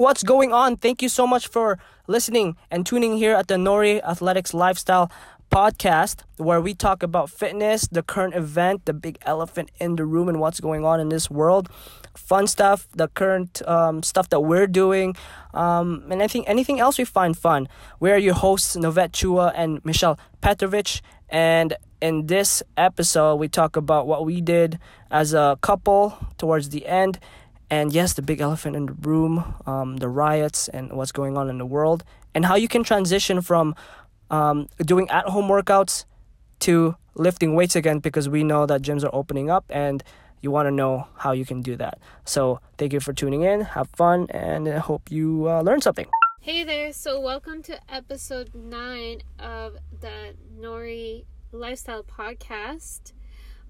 What's 0.00 0.22
going 0.22 0.50
on? 0.50 0.78
Thank 0.78 1.02
you 1.02 1.10
so 1.10 1.26
much 1.26 1.46
for 1.46 1.78
listening 2.06 2.56
and 2.70 2.86
tuning 2.86 3.18
here 3.18 3.34
at 3.34 3.48
the 3.48 3.56
Nori 3.56 4.02
Athletics 4.02 4.54
Lifestyle 4.54 5.12
podcast 5.52 6.22
where 6.38 6.58
we 6.58 6.72
talk 6.72 7.02
about 7.02 7.28
fitness, 7.28 7.86
the 7.86 8.02
current 8.02 8.34
event, 8.34 8.86
the 8.86 8.94
big 8.94 9.18
elephant 9.26 9.70
in 9.78 9.96
the 9.96 10.06
room, 10.06 10.30
and 10.30 10.40
what's 10.40 10.58
going 10.58 10.86
on 10.86 11.00
in 11.00 11.10
this 11.10 11.30
world. 11.30 11.68
Fun 12.16 12.46
stuff, 12.46 12.88
the 12.94 13.08
current 13.08 13.60
um, 13.68 14.02
stuff 14.02 14.30
that 14.30 14.40
we're 14.40 14.66
doing, 14.66 15.16
um, 15.52 16.06
and 16.10 16.22
I 16.22 16.28
think 16.28 16.48
anything 16.48 16.80
else 16.80 16.96
we 16.96 17.04
find 17.04 17.36
fun. 17.36 17.68
We're 18.00 18.16
your 18.16 18.32
hosts, 18.32 18.76
Novette 18.76 19.12
Chua 19.12 19.52
and 19.54 19.84
Michelle 19.84 20.18
Petrovich, 20.40 21.02
and 21.28 21.76
in 22.00 22.26
this 22.26 22.62
episode, 22.76 23.36
we 23.36 23.48
talk 23.48 23.76
about 23.76 24.06
what 24.06 24.24
we 24.24 24.40
did 24.40 24.78
as 25.10 25.34
a 25.34 25.58
couple 25.60 26.16
towards 26.38 26.70
the 26.70 26.86
end. 26.86 27.18
And 27.70 27.92
yes, 27.92 28.14
the 28.14 28.22
big 28.22 28.40
elephant 28.40 28.74
in 28.74 28.86
the 28.86 28.92
room, 28.94 29.54
um, 29.64 29.98
the 29.98 30.08
riots, 30.08 30.68
and 30.68 30.92
what's 30.92 31.12
going 31.12 31.36
on 31.36 31.48
in 31.48 31.58
the 31.58 31.66
world, 31.66 32.02
and 32.34 32.44
how 32.44 32.56
you 32.56 32.66
can 32.66 32.82
transition 32.82 33.40
from 33.40 33.76
um, 34.30 34.68
doing 34.84 35.08
at 35.10 35.26
home 35.26 35.48
workouts 35.48 36.04
to 36.60 36.96
lifting 37.14 37.54
weights 37.54 37.76
again 37.76 38.00
because 38.00 38.28
we 38.28 38.42
know 38.42 38.66
that 38.66 38.82
gyms 38.82 39.04
are 39.04 39.14
opening 39.14 39.50
up 39.50 39.64
and 39.70 40.02
you 40.40 40.50
want 40.50 40.66
to 40.66 40.70
know 40.70 41.06
how 41.16 41.32
you 41.32 41.44
can 41.44 41.60
do 41.62 41.76
that. 41.76 41.98
So, 42.24 42.60
thank 42.78 42.92
you 42.92 43.00
for 43.00 43.12
tuning 43.12 43.42
in. 43.42 43.60
Have 43.60 43.88
fun 43.90 44.26
and 44.30 44.68
I 44.68 44.78
hope 44.78 45.10
you 45.10 45.48
uh, 45.48 45.62
learn 45.62 45.80
something. 45.80 46.06
Hey 46.40 46.64
there, 46.64 46.92
so 46.92 47.20
welcome 47.20 47.62
to 47.64 47.78
episode 47.92 48.54
9 48.54 49.20
of 49.38 49.76
the 50.00 50.34
Nori 50.58 51.24
Lifestyle 51.52 52.02
Podcast. 52.02 53.12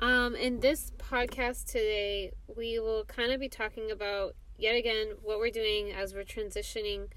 Um, 0.01 0.35
in 0.35 0.61
this 0.61 0.93
podcast 0.97 1.67
today, 1.67 2.33
we 2.57 2.79
will 2.79 3.05
kind 3.05 3.33
of 3.33 3.39
be 3.39 3.51
talking 3.51 3.91
about 3.91 4.35
yet 4.57 4.75
again 4.75 5.09
what 5.21 5.39
we're 5.39 5.51
doing 5.51 5.93
as 5.93 6.15
we're 6.15 6.25
transitioning 6.25 7.09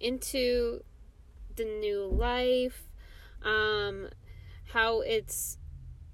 into 0.00 0.82
the 1.54 1.64
new 1.64 2.04
life, 2.04 2.90
um, 3.44 4.08
how 4.72 5.02
it's 5.02 5.58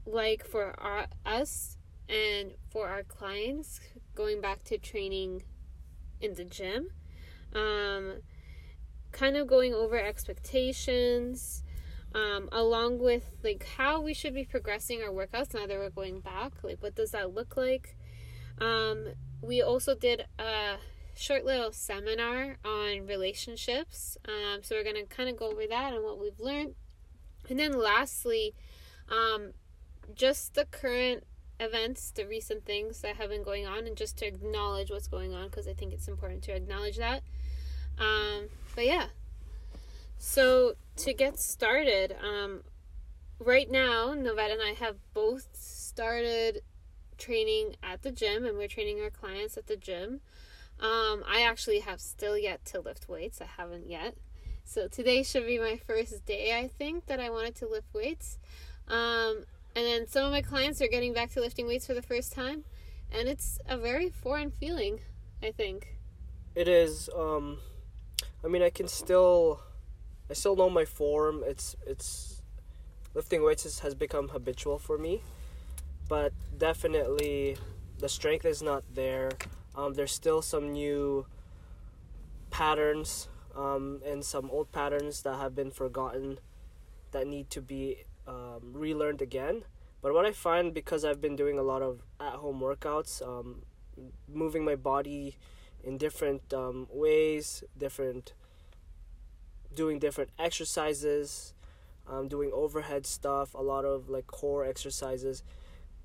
like 0.04 0.44
for 0.44 0.78
our, 0.78 1.06
us 1.24 1.78
and 2.10 2.52
for 2.70 2.88
our 2.88 3.04
clients 3.04 3.80
going 4.14 4.42
back 4.42 4.62
to 4.64 4.76
training 4.76 5.44
in 6.20 6.34
the 6.34 6.44
gym. 6.44 6.88
Um, 7.54 8.20
kind 9.12 9.38
of 9.38 9.46
going 9.46 9.72
over 9.72 9.98
expectations, 9.98 11.61
um, 12.14 12.48
along 12.52 12.98
with 12.98 13.30
like 13.42 13.66
how 13.76 14.00
we 14.00 14.14
should 14.14 14.34
be 14.34 14.44
progressing 14.44 15.02
our 15.02 15.10
workouts 15.10 15.54
now 15.54 15.66
that 15.66 15.78
we're 15.78 15.90
going 15.90 16.20
back. 16.20 16.52
Like, 16.62 16.82
what 16.82 16.94
does 16.94 17.12
that 17.12 17.34
look 17.34 17.56
like? 17.56 17.96
Um, 18.58 19.14
we 19.40 19.62
also 19.62 19.94
did 19.94 20.26
a 20.38 20.76
short 21.14 21.44
little 21.44 21.72
seminar 21.72 22.58
on 22.64 23.06
relationships. 23.06 24.16
Um, 24.26 24.62
so 24.62 24.76
we're 24.76 24.84
going 24.84 24.96
to 24.96 25.04
kind 25.04 25.28
of 25.28 25.36
go 25.36 25.50
over 25.50 25.66
that 25.68 25.94
and 25.94 26.04
what 26.04 26.20
we've 26.20 26.38
learned. 26.38 26.74
And 27.48 27.58
then 27.58 27.72
lastly, 27.72 28.54
um, 29.08 29.52
just 30.14 30.54
the 30.54 30.64
current 30.64 31.24
events, 31.58 32.10
the 32.10 32.26
recent 32.26 32.64
things 32.64 33.00
that 33.00 33.16
have 33.16 33.30
been 33.30 33.42
going 33.42 33.66
on, 33.66 33.86
and 33.86 33.96
just 33.96 34.18
to 34.18 34.26
acknowledge 34.26 34.90
what's 34.90 35.08
going 35.08 35.32
on 35.32 35.46
because 35.46 35.68
I 35.68 35.74
think 35.74 35.92
it's 35.92 36.08
important 36.08 36.42
to 36.44 36.52
acknowledge 36.54 36.98
that. 36.98 37.22
Um, 37.98 38.48
but 38.74 38.86
yeah. 38.86 39.06
So 40.24 40.74
to 40.98 41.12
get 41.12 41.40
started, 41.40 42.14
um, 42.22 42.62
right 43.40 43.68
now, 43.68 44.14
Novette 44.14 44.52
and 44.52 44.62
I 44.62 44.72
have 44.78 44.94
both 45.12 45.48
started 45.52 46.62
training 47.18 47.74
at 47.82 48.02
the 48.02 48.12
gym, 48.12 48.46
and 48.46 48.56
we're 48.56 48.68
training 48.68 49.00
our 49.00 49.10
clients 49.10 49.56
at 49.56 49.66
the 49.66 49.76
gym. 49.76 50.20
Um, 50.78 51.24
I 51.28 51.42
actually 51.42 51.80
have 51.80 52.00
still 52.00 52.38
yet 52.38 52.64
to 52.66 52.80
lift 52.80 53.08
weights. 53.08 53.40
I 53.40 53.46
haven't 53.46 53.90
yet. 53.90 54.14
So 54.64 54.86
today 54.86 55.24
should 55.24 55.44
be 55.44 55.58
my 55.58 55.76
first 55.76 56.24
day, 56.24 56.56
I 56.56 56.68
think, 56.68 57.06
that 57.06 57.18
I 57.18 57.28
wanted 57.28 57.56
to 57.56 57.66
lift 57.66 57.92
weights. 57.92 58.38
Um, 58.86 59.44
and 59.74 59.84
then 59.84 60.06
some 60.06 60.24
of 60.24 60.30
my 60.30 60.40
clients 60.40 60.80
are 60.80 60.86
getting 60.86 61.12
back 61.12 61.32
to 61.32 61.40
lifting 61.40 61.66
weights 61.66 61.88
for 61.88 61.94
the 61.94 62.00
first 62.00 62.32
time. 62.32 62.62
And 63.10 63.28
it's 63.28 63.58
a 63.68 63.76
very 63.76 64.08
foreign 64.08 64.52
feeling, 64.52 65.00
I 65.42 65.50
think. 65.50 65.98
It 66.54 66.68
is. 66.68 67.10
Um, 67.14 67.58
I 68.44 68.46
mean, 68.46 68.62
I 68.62 68.70
can 68.70 68.86
still, 68.86 69.60
I 70.32 70.34
still 70.34 70.56
know 70.56 70.70
my 70.70 70.86
form. 70.86 71.44
It's 71.46 71.76
it's, 71.86 72.40
lifting 73.12 73.44
weights 73.44 73.80
has 73.80 73.94
become 73.94 74.28
habitual 74.28 74.78
for 74.78 74.96
me, 74.96 75.20
but 76.08 76.32
definitely, 76.56 77.58
the 77.98 78.08
strength 78.08 78.46
is 78.46 78.62
not 78.62 78.82
there. 78.94 79.32
Um, 79.76 79.92
there's 79.92 80.12
still 80.12 80.40
some 80.40 80.72
new 80.72 81.26
patterns 82.48 83.28
um, 83.54 84.00
and 84.06 84.24
some 84.24 84.48
old 84.50 84.72
patterns 84.72 85.20
that 85.20 85.36
have 85.36 85.54
been 85.54 85.70
forgotten 85.70 86.38
that 87.10 87.26
need 87.26 87.50
to 87.50 87.60
be 87.60 87.98
um, 88.26 88.72
relearned 88.72 89.20
again. 89.20 89.64
But 90.00 90.14
what 90.14 90.24
I 90.24 90.32
find 90.32 90.72
because 90.72 91.04
I've 91.04 91.20
been 91.20 91.36
doing 91.36 91.58
a 91.58 91.62
lot 91.62 91.82
of 91.82 92.00
at 92.18 92.36
home 92.36 92.58
workouts, 92.58 93.20
um, 93.20 93.66
moving 94.26 94.64
my 94.64 94.76
body 94.76 95.36
in 95.84 95.98
different 95.98 96.54
um, 96.54 96.86
ways, 96.90 97.64
different 97.76 98.32
doing 99.74 99.98
different 99.98 100.30
exercises, 100.38 101.54
um, 102.08 102.28
doing 102.28 102.50
overhead 102.52 103.06
stuff, 103.06 103.54
a 103.54 103.62
lot 103.62 103.84
of 103.84 104.08
like 104.08 104.26
core 104.26 104.64
exercises. 104.64 105.42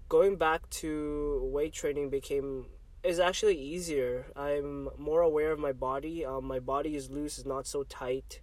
Going 0.09 0.35
back 0.37 0.69
to 0.69 1.41
weight 1.43 1.73
training 1.73 2.09
became 2.09 2.67
is 3.03 3.19
actually 3.19 3.57
easier. 3.57 4.25
I'm 4.35 4.89
more 4.97 5.21
aware 5.21 5.51
of 5.51 5.59
my 5.59 5.71
body. 5.71 6.25
Um, 6.25 6.45
my 6.45 6.59
body 6.59 6.95
is 6.95 7.09
loose, 7.09 7.37
is 7.37 7.45
not 7.45 7.67
so 7.67 7.83
tight, 7.83 8.41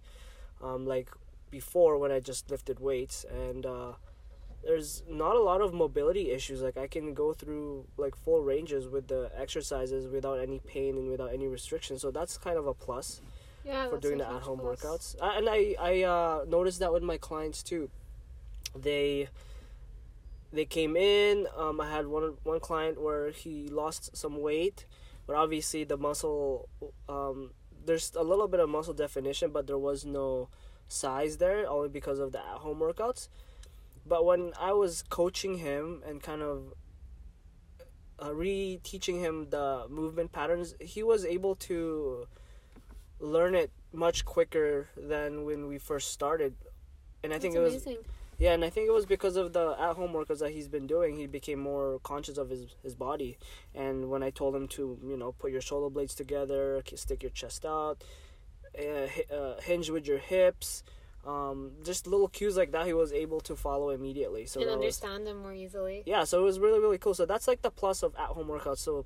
um, 0.61 0.85
like 0.85 1.09
before 1.51 1.97
when 1.97 2.11
I 2.11 2.19
just 2.19 2.49
lifted 2.49 2.79
weights. 2.79 3.25
And 3.29 3.65
uh, 3.65 3.93
there's 4.63 5.03
not 5.07 5.35
a 5.35 5.41
lot 5.41 5.61
of 5.61 5.73
mobility 5.73 6.31
issues. 6.31 6.61
Like 6.61 6.77
I 6.77 6.87
can 6.87 7.13
go 7.13 7.33
through 7.33 7.85
like 7.97 8.15
full 8.15 8.41
ranges 8.41 8.87
with 8.87 9.07
the 9.07 9.31
exercises 9.37 10.07
without 10.07 10.39
any 10.39 10.59
pain 10.59 10.97
and 10.97 11.09
without 11.09 11.33
any 11.33 11.47
restriction. 11.47 11.99
So 11.99 12.11
that's 12.11 12.37
kind 12.37 12.57
of 12.57 12.65
a 12.65 12.73
plus. 12.73 13.21
Yeah, 13.65 13.89
for 13.89 13.97
doing 13.97 14.19
the 14.19 14.27
at 14.27 14.43
home 14.43 14.59
workouts. 14.59 15.15
Uh, 15.19 15.33
and 15.37 15.47
I 15.49 15.75
I 15.79 16.03
uh, 16.03 16.45
noticed 16.47 16.79
that 16.79 16.93
with 16.93 17.03
my 17.03 17.17
clients 17.17 17.63
too. 17.63 17.89
They 18.75 19.27
they 20.53 20.65
came 20.65 20.95
in. 20.95 21.47
Um, 21.57 21.81
I 21.81 21.89
had 21.89 22.07
one 22.07 22.37
one 22.43 22.59
client 22.59 23.01
where 23.01 23.31
he 23.31 23.67
lost 23.67 24.15
some 24.15 24.39
weight, 24.39 24.85
but 25.25 25.35
obviously 25.35 25.83
the 25.83 25.97
muscle, 25.97 26.69
um, 27.09 27.51
there's 27.85 28.13
a 28.15 28.23
little 28.23 28.47
bit 28.47 28.59
of 28.59 28.69
muscle 28.69 28.93
definition, 28.93 29.49
but 29.51 29.65
there 29.65 29.79
was 29.79 30.05
no 30.05 30.49
size 30.87 31.37
there, 31.37 31.67
only 31.67 31.89
because 31.89 32.19
of 32.19 32.31
the 32.31 32.39
at 32.39 32.59
home 32.59 32.79
workouts. 32.79 33.27
But 34.05 34.25
when 34.25 34.53
I 34.59 34.73
was 34.73 35.03
coaching 35.09 35.57
him 35.57 36.03
and 36.07 36.21
kind 36.21 36.43
of 36.43 36.73
uh, 38.21 38.33
re-teaching 38.33 39.19
him 39.19 39.47
the 39.49 39.87
movement 39.89 40.31
patterns, 40.31 40.75
he 40.79 41.01
was 41.01 41.25
able 41.25 41.55
to 41.55 42.27
learn 43.19 43.55
it 43.55 43.71
much 43.93 44.25
quicker 44.25 44.89
than 44.97 45.45
when 45.45 45.67
we 45.67 45.77
first 45.77 46.11
started. 46.11 46.55
And 47.23 47.31
I 47.31 47.35
That's 47.35 47.43
think 47.43 47.55
it 47.55 47.59
amazing. 47.59 47.95
was 47.97 48.05
yeah, 48.37 48.51
and 48.51 48.65
I 48.65 48.69
think 48.69 48.87
it 48.89 48.91
was 48.91 49.05
because 49.05 49.37
of 49.37 49.53
the 49.53 49.77
at 49.79 49.95
home 49.95 50.11
workouts 50.11 50.39
that 50.39 50.51
he's 50.51 50.67
been 50.67 50.87
doing. 50.87 51.15
He 51.15 51.25
became 51.25 51.57
more 51.59 51.99
conscious 52.03 52.37
of 52.37 52.49
his, 52.49 52.65
his 52.83 52.93
body. 52.93 53.37
And 53.73 54.09
when 54.09 54.23
I 54.23 54.29
told 54.29 54.53
him 54.55 54.67
to, 54.69 54.99
you 55.07 55.15
know, 55.15 55.31
put 55.31 55.51
your 55.53 55.61
shoulder 55.61 55.89
blades 55.89 56.13
together, 56.15 56.83
stick 56.95 57.23
your 57.23 57.29
chest 57.31 57.65
out, 57.65 58.03
uh, 58.77 59.33
uh, 59.33 59.61
hinge 59.61 59.89
with 59.89 60.05
your 60.05 60.17
hips, 60.17 60.83
um, 61.25 61.71
just 61.83 62.07
little 62.07 62.27
cues 62.27 62.57
like 62.57 62.73
that, 62.73 62.85
he 62.85 62.93
was 62.93 63.13
able 63.13 63.39
to 63.39 63.55
follow 63.55 63.89
immediately. 63.91 64.45
So 64.45 64.59
and 64.59 64.67
that 64.69 64.77
was- 64.79 64.83
understand 64.83 65.25
them 65.25 65.41
more 65.41 65.53
easily. 65.53 66.03
yeah, 66.05 66.25
so 66.25 66.41
it 66.41 66.43
was 66.43 66.59
really 66.59 66.79
really 66.79 66.97
cool. 66.97 67.13
So 67.13 67.25
that's 67.25 67.47
like 67.47 67.61
the 67.61 67.71
plus 67.71 68.03
of 68.03 68.13
at 68.15 68.27
home 68.27 68.47
workouts. 68.47 68.79
So 68.79 69.05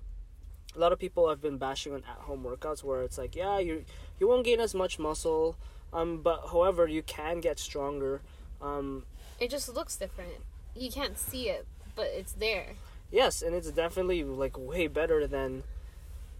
a 0.75 0.79
lot 0.79 0.91
of 0.91 0.99
people 0.99 1.29
have 1.29 1.41
been 1.41 1.57
bashing 1.57 1.93
on 1.93 1.99
at 1.99 2.23
home 2.25 2.43
workouts 2.43 2.83
where 2.83 3.01
it's 3.01 3.17
like, 3.17 3.35
yeah, 3.35 3.59
you 3.59 3.85
you 4.19 4.27
won't 4.27 4.45
gain 4.45 4.59
as 4.59 4.73
much 4.75 4.99
muscle, 4.99 5.55
um, 5.93 6.21
but 6.21 6.47
however 6.51 6.87
you 6.87 7.01
can 7.03 7.39
get 7.41 7.59
stronger. 7.59 8.21
Um, 8.61 9.05
It 9.39 9.49
just 9.49 9.73
looks 9.73 9.95
different. 9.95 10.33
You 10.75 10.91
can't 10.91 11.17
see 11.17 11.49
it, 11.49 11.65
but 11.95 12.07
it's 12.07 12.33
there. 12.33 12.75
yes, 13.11 13.41
and 13.41 13.55
it's 13.55 13.71
definitely 13.71 14.23
like 14.23 14.57
way 14.57 14.87
better 14.87 15.25
than 15.27 15.63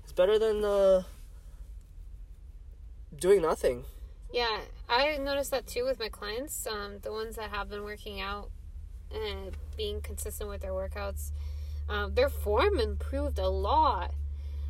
it's 0.03 0.11
better 0.13 0.37
than 0.37 0.63
uh, 0.63 1.03
doing 3.17 3.41
nothing. 3.41 3.85
Yeah, 4.31 4.59
I 4.87 5.17
noticed 5.17 5.51
that 5.51 5.65
too 5.65 5.85
with 5.85 5.99
my 5.99 6.09
clients. 6.09 6.67
Um, 6.67 6.99
the 7.01 7.11
ones 7.11 7.35
that 7.37 7.49
have 7.49 7.69
been 7.69 7.83
working 7.83 8.21
out 8.21 8.49
and 9.11 9.55
being 9.75 10.01
consistent 10.01 10.49
with 10.49 10.61
their 10.61 10.71
workouts, 10.71 11.31
um, 11.89 12.13
their 12.13 12.29
form 12.29 12.79
improved 12.79 13.39
a 13.39 13.49
lot. 13.49 14.13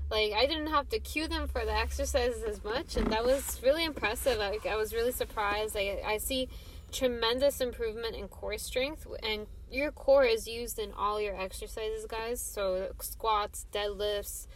Like 0.09 0.33
I 0.33 0.45
didn't 0.45 0.67
have 0.67 0.89
to 0.89 0.99
cue 0.99 1.27
them 1.27 1.47
for 1.47 1.63
the 1.65 1.73
exercises 1.73 2.43
as 2.43 2.63
much, 2.63 2.95
and 2.95 3.11
that 3.11 3.23
was 3.23 3.59
really 3.63 3.85
impressive. 3.85 4.37
Like 4.39 4.65
I 4.65 4.75
was 4.75 4.93
really 4.93 5.11
surprised. 5.11 5.77
I 5.77 6.01
I 6.05 6.17
see 6.17 6.49
tremendous 6.91 7.61
improvement 7.61 8.15
in 8.15 8.27
core 8.27 8.57
strength, 8.57 9.05
and 9.21 9.45
your 9.69 9.91
core 9.91 10.25
is 10.25 10.47
used 10.47 10.79
in 10.79 10.91
all 10.93 11.21
your 11.21 11.39
exercises, 11.39 12.05
guys. 12.07 12.41
So 12.41 12.93
squats, 13.01 13.67
deadlifts, 13.71 14.47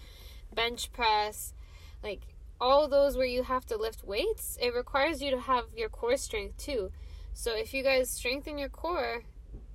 bench 0.53 0.91
press, 0.91 1.53
like 2.01 2.21
all 2.59 2.87
those 2.87 3.17
where 3.17 3.25
you 3.25 3.43
have 3.43 3.65
to 3.65 3.77
lift 3.77 4.03
weights, 4.03 4.57
it 4.61 4.73
requires 4.73 5.21
you 5.21 5.29
to 5.31 5.39
have 5.39 5.65
your 5.75 5.89
core 5.89 6.17
strength 6.17 6.57
too. 6.57 6.91
So 7.33 7.55
if 7.55 7.73
you 7.73 7.83
guys 7.83 8.09
strengthen 8.09 8.57
your 8.57 8.69
core, 8.69 9.23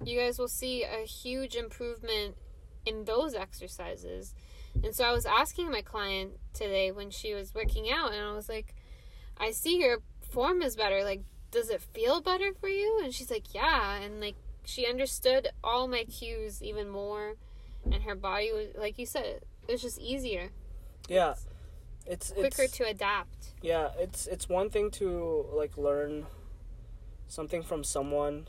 you 0.02 0.18
guys 0.18 0.38
will 0.38 0.48
see 0.48 0.84
a 0.84 1.04
huge 1.04 1.54
improvement 1.54 2.36
in 2.88 3.04
those 3.04 3.34
exercises. 3.34 4.34
And 4.82 4.94
so 4.94 5.04
I 5.04 5.12
was 5.12 5.26
asking 5.26 5.70
my 5.70 5.82
client 5.82 6.32
today 6.54 6.92
when 6.92 7.10
she 7.10 7.34
was 7.34 7.54
working 7.54 7.90
out, 7.90 8.12
and 8.12 8.24
I 8.24 8.32
was 8.32 8.48
like, 8.48 8.74
I 9.36 9.50
see 9.50 9.78
your 9.78 9.98
form 10.30 10.62
is 10.62 10.76
better. 10.76 11.04
Like, 11.04 11.22
does 11.50 11.70
it 11.70 11.82
feel 11.82 12.20
better 12.20 12.52
for 12.60 12.68
you? 12.68 13.00
And 13.02 13.12
she's 13.12 13.30
like, 13.30 13.54
yeah. 13.54 13.96
And 13.96 14.20
like, 14.20 14.36
she 14.64 14.86
understood 14.86 15.48
all 15.64 15.88
my 15.88 16.04
cues 16.04 16.62
even 16.62 16.88
more, 16.88 17.34
and 17.84 18.02
her 18.02 18.14
body 18.14 18.52
was, 18.52 18.68
like 18.78 18.98
you 18.98 19.06
said, 19.06 19.40
it 19.66 19.72
was 19.72 19.82
just 19.82 19.98
easier. 19.98 20.50
Yeah. 21.08 21.34
It's, 22.06 22.30
quicker 22.30 22.62
it's, 22.62 22.76
to 22.78 22.84
adapt. 22.84 23.52
Yeah, 23.60 23.90
it's 23.98 24.26
it's 24.26 24.48
one 24.48 24.70
thing 24.70 24.90
to 24.92 25.44
like 25.52 25.76
learn 25.76 26.26
something 27.26 27.62
from 27.62 27.84
someone. 27.84 28.48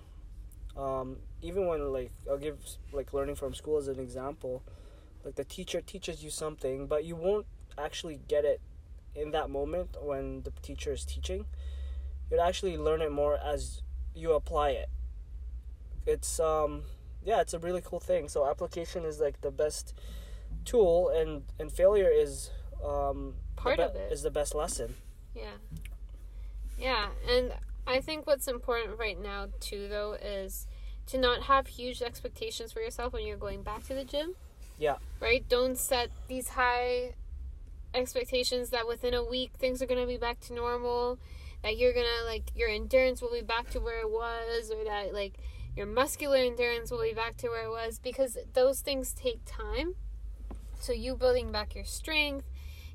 Um, 0.80 1.18
even 1.42 1.68
when 1.68 1.92
like 1.92 2.12
I'll 2.30 2.38
give 2.38 2.58
like 2.94 3.14
learning 3.14 3.36
from 3.36 3.54
school 3.54 3.78
as 3.78 3.88
an 3.88 4.00
example, 4.00 4.64
like 5.26 5.36
the 5.36 5.44
teacher 5.44 5.82
teaches 5.82 6.24
you 6.24 6.30
something, 6.30 6.88
but 6.88 7.04
you 7.04 7.16
won't 7.16 7.46
actually 7.78 8.20
get 8.28 8.46
it 8.46 8.62
in 9.16 9.32
that 9.32 9.50
moment 9.50 9.98
when 10.02 10.44
the 10.44 10.52
teacher 10.62 10.94
is 10.94 11.04
teaching. 11.04 11.46
You'll 12.32 12.42
actually 12.42 12.78
learn 12.78 13.02
it 13.02 13.12
more 13.12 13.38
as 13.38 13.82
you 14.16 14.34
apply 14.34 14.70
it. 14.72 14.90
It's 16.06 16.40
um 16.40 16.84
yeah, 17.24 17.42
it's 17.42 17.54
a 17.54 17.60
really 17.60 17.82
cool 17.84 18.00
thing. 18.00 18.30
So 18.30 18.50
application 18.50 19.04
is 19.04 19.20
like 19.20 19.42
the 19.42 19.52
best 19.52 19.94
tool 20.64 21.10
and 21.10 21.44
and 21.60 21.72
failure 21.72 22.10
is 22.10 22.52
um 22.86 23.36
part 23.58 23.78
be- 23.78 23.84
of 23.84 23.96
it 23.96 24.12
is 24.12 24.22
the 24.22 24.32
best 24.32 24.56
lesson. 24.56 24.96
Yeah. 25.36 25.58
Yeah, 26.78 27.10
and 27.30 27.54
I 27.90 28.02
think 28.02 28.28
what's 28.28 28.48
important 28.48 29.00
right 29.00 29.20
now 29.20 29.48
too 29.60 29.88
though 29.88 30.14
is 30.14 30.68
to 31.08 31.18
not 31.18 31.44
have 31.44 31.66
huge 31.66 32.04
expectations 32.04 32.72
for 32.72 32.82
yourself 32.82 33.14
when 33.14 33.26
you're 33.26 33.36
going 33.36 33.64
back 33.64 33.84
to 33.88 33.96
the 33.96 34.04
gym. 34.04 34.36
Yeah. 34.78 34.98
Right? 35.20 35.44
Don't 35.50 35.76
set 35.78 36.12
these 36.28 36.50
high 36.50 37.16
expectations 37.96 38.70
that 38.70 38.88
within 38.88 39.16
a 39.16 39.24
week 39.24 39.54
things 39.58 39.82
are 39.82 39.88
going 39.88 40.00
to 40.00 40.06
be 40.06 40.18
back 40.18 40.40
to 40.42 40.54
normal, 40.54 41.18
that 41.64 41.78
you're 41.78 41.94
going 41.94 42.06
to 42.20 42.26
like 42.26 42.52
your 42.56 42.70
endurance 42.70 43.24
will 43.24 43.34
be 43.34 43.42
back 43.42 43.72
to 43.72 43.80
where 43.80 44.02
it 44.02 44.10
was 44.10 44.72
or 44.72 44.84
that 44.84 45.12
like 45.12 45.34
your 45.76 45.88
muscular 45.88 46.38
endurance 46.38 46.92
will 46.92 47.02
be 47.02 47.14
back 47.14 47.38
to 47.38 47.48
where 47.48 47.66
it 47.66 47.72
was 47.72 47.98
because 47.98 48.38
those 48.54 48.82
things 48.82 49.14
take 49.14 49.40
time. 49.46 49.96
So 50.80 50.94
you 50.94 51.16
building 51.16 51.52
back 51.52 51.74
your 51.74 51.86
strength, 51.86 52.46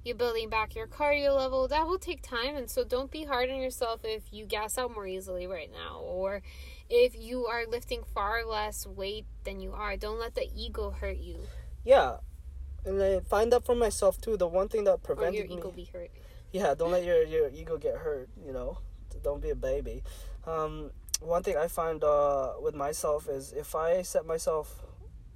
you 0.05 0.15
building 0.15 0.49
back 0.49 0.75
your 0.75 0.87
cardio 0.87 1.35
level, 1.35 1.67
that 1.69 1.87
will 1.87 1.99
take 1.99 2.23
time 2.23 2.55
and 2.57 2.71
so 2.71 2.85
don't 2.85 3.11
be 3.11 3.25
hard 3.25 3.51
on 3.51 3.57
yourself 3.57 4.01
if 4.05 4.33
you 4.33 4.45
gas 4.45 4.79
out 4.79 4.93
more 4.95 5.07
easily 5.07 5.47
right 5.47 5.71
now 5.73 5.99
or 6.01 6.43
if 6.91 7.17
you 7.19 7.47
are 7.47 7.67
lifting 7.67 8.03
far 8.15 8.45
less 8.47 8.87
weight 8.87 9.25
than 9.45 9.61
you 9.61 9.73
are. 9.73 9.97
Don't 9.97 10.21
let 10.21 10.35
the 10.35 10.49
ego 10.55 10.91
hurt 10.91 11.17
you. 11.17 11.39
Yeah. 11.85 12.19
And 12.85 13.03
I 13.03 13.21
find 13.21 13.51
that 13.53 13.65
for 13.65 13.75
myself 13.75 14.21
too. 14.21 14.37
The 14.37 14.47
one 14.47 14.69
thing 14.69 14.85
that 14.85 15.03
prevented 15.03 15.45
Or 15.45 15.47
your 15.47 15.59
ego 15.59 15.71
me 15.71 15.85
be 15.85 15.91
hurt. 15.91 16.11
Yeah, 16.53 16.75
don't 16.75 16.93
let 16.93 17.05
your, 17.05 17.25
your 17.25 17.49
ego 17.49 17.79
get 17.79 17.97
hurt, 17.97 18.29
you 18.45 18.53
know. 18.53 18.79
Don't 19.23 19.41
be 19.41 19.51
a 19.51 19.55
baby. 19.57 20.03
Um, 20.47 20.91
one 21.21 21.43
thing 21.43 21.57
I 21.57 21.69
find 21.69 22.05
uh, 22.05 22.53
with 22.61 22.75
myself 22.75 23.29
is 23.29 23.53
if 23.53 23.75
I 23.75 24.03
set 24.03 24.27
myself 24.27 24.83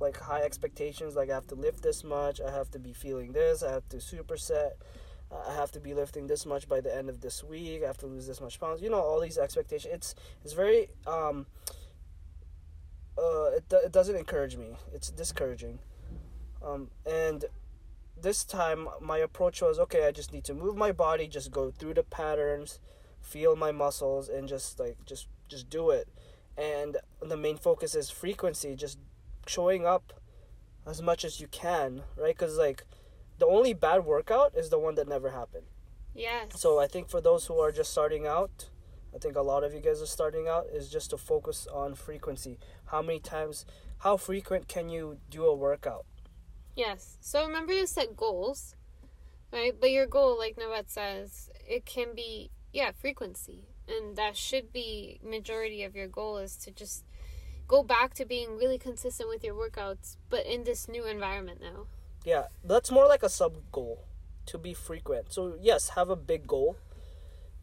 like 0.00 0.16
high 0.18 0.42
expectations, 0.42 1.16
like 1.16 1.30
I 1.30 1.34
have 1.34 1.46
to 1.48 1.54
lift 1.54 1.82
this 1.82 2.04
much, 2.04 2.40
I 2.40 2.50
have 2.50 2.70
to 2.72 2.78
be 2.78 2.92
feeling 2.92 3.32
this, 3.32 3.62
I 3.62 3.72
have 3.72 3.88
to 3.90 3.96
superset, 3.96 4.72
I 5.30 5.54
have 5.54 5.70
to 5.72 5.80
be 5.80 5.94
lifting 5.94 6.26
this 6.26 6.46
much 6.46 6.68
by 6.68 6.80
the 6.80 6.94
end 6.94 7.08
of 7.08 7.20
this 7.20 7.42
week, 7.42 7.82
I 7.82 7.86
have 7.86 7.98
to 7.98 8.06
lose 8.06 8.26
this 8.26 8.40
much 8.40 8.60
pounds. 8.60 8.80
You 8.80 8.90
know, 8.90 9.00
all 9.00 9.20
these 9.20 9.38
expectations. 9.38 9.92
It's 9.92 10.14
it's 10.44 10.52
very 10.52 10.88
um, 11.06 11.46
uh, 13.18 13.50
it, 13.56 13.64
it 13.72 13.92
doesn't 13.92 14.16
encourage 14.16 14.56
me. 14.56 14.76
It's 14.92 15.10
discouraging. 15.10 15.80
Um, 16.62 16.90
and 17.06 17.44
this 18.22 18.44
time 18.44 18.88
my 19.00 19.18
approach 19.18 19.62
was 19.62 19.78
okay 19.78 20.06
i 20.06 20.10
just 20.10 20.32
need 20.32 20.44
to 20.44 20.54
move 20.54 20.76
my 20.76 20.92
body 20.92 21.28
just 21.28 21.50
go 21.50 21.70
through 21.70 21.94
the 21.94 22.02
patterns 22.02 22.80
feel 23.20 23.54
my 23.56 23.72
muscles 23.72 24.28
and 24.28 24.48
just 24.48 24.80
like 24.80 24.96
just 25.06 25.28
just 25.48 25.68
do 25.70 25.90
it 25.90 26.08
and 26.56 26.96
the 27.22 27.36
main 27.36 27.56
focus 27.56 27.94
is 27.94 28.10
frequency 28.10 28.74
just 28.74 28.98
showing 29.48 29.86
up 29.86 30.12
as 30.86 31.02
much 31.02 31.24
as 31.24 31.40
you 31.40 31.46
can 31.48 32.02
right 32.16 32.36
because 32.36 32.56
like 32.56 32.84
the 33.38 33.46
only 33.46 33.72
bad 33.74 34.04
workout 34.04 34.54
is 34.56 34.68
the 34.70 34.78
one 34.78 34.94
that 34.94 35.08
never 35.08 35.30
happened 35.30 35.66
Yes. 36.14 36.48
so 36.60 36.78
i 36.78 36.86
think 36.86 37.08
for 37.08 37.20
those 37.20 37.46
who 37.46 37.58
are 37.58 37.70
just 37.72 37.90
starting 37.90 38.26
out 38.26 38.68
i 39.14 39.18
think 39.18 39.36
a 39.36 39.42
lot 39.42 39.62
of 39.64 39.72
you 39.74 39.80
guys 39.80 40.00
are 40.02 40.06
starting 40.06 40.48
out 40.48 40.66
is 40.72 40.88
just 40.88 41.10
to 41.10 41.18
focus 41.18 41.66
on 41.72 41.94
frequency 41.94 42.58
how 42.86 43.02
many 43.02 43.20
times 43.20 43.64
how 43.98 44.16
frequent 44.16 44.68
can 44.68 44.88
you 44.88 45.18
do 45.30 45.44
a 45.44 45.54
workout 45.54 46.04
Yes. 46.76 47.18
So 47.20 47.44
remember 47.44 47.72
to 47.72 47.88
set 47.88 48.16
goals, 48.16 48.76
right? 49.52 49.74
But 49.80 49.90
your 49.90 50.06
goal, 50.06 50.38
like 50.38 50.54
Novette 50.56 50.88
says, 50.88 51.50
it 51.68 51.84
can 51.84 52.14
be 52.14 52.52
yeah 52.72 52.92
frequency, 52.92 53.64
and 53.88 54.14
that 54.14 54.36
should 54.36 54.72
be 54.72 55.18
majority 55.24 55.82
of 55.82 55.96
your 55.96 56.06
goal 56.06 56.38
is 56.38 56.54
to 56.58 56.70
just 56.70 57.04
go 57.68 57.82
back 57.82 58.14
to 58.14 58.24
being 58.24 58.56
really 58.56 58.78
consistent 58.78 59.28
with 59.28 59.44
your 59.44 59.54
workouts, 59.54 60.16
but 60.30 60.44
in 60.46 60.64
this 60.64 60.88
new 60.88 61.06
environment 61.06 61.60
now. 61.60 61.86
Yeah, 62.24 62.46
that's 62.64 62.90
more 62.90 63.06
like 63.06 63.22
a 63.22 63.28
sub 63.28 63.54
goal 63.70 64.04
to 64.46 64.58
be 64.58 64.74
frequent. 64.74 65.32
So 65.32 65.54
yes, 65.60 65.90
have 65.90 66.08
a 66.10 66.16
big 66.16 66.46
goal, 66.46 66.76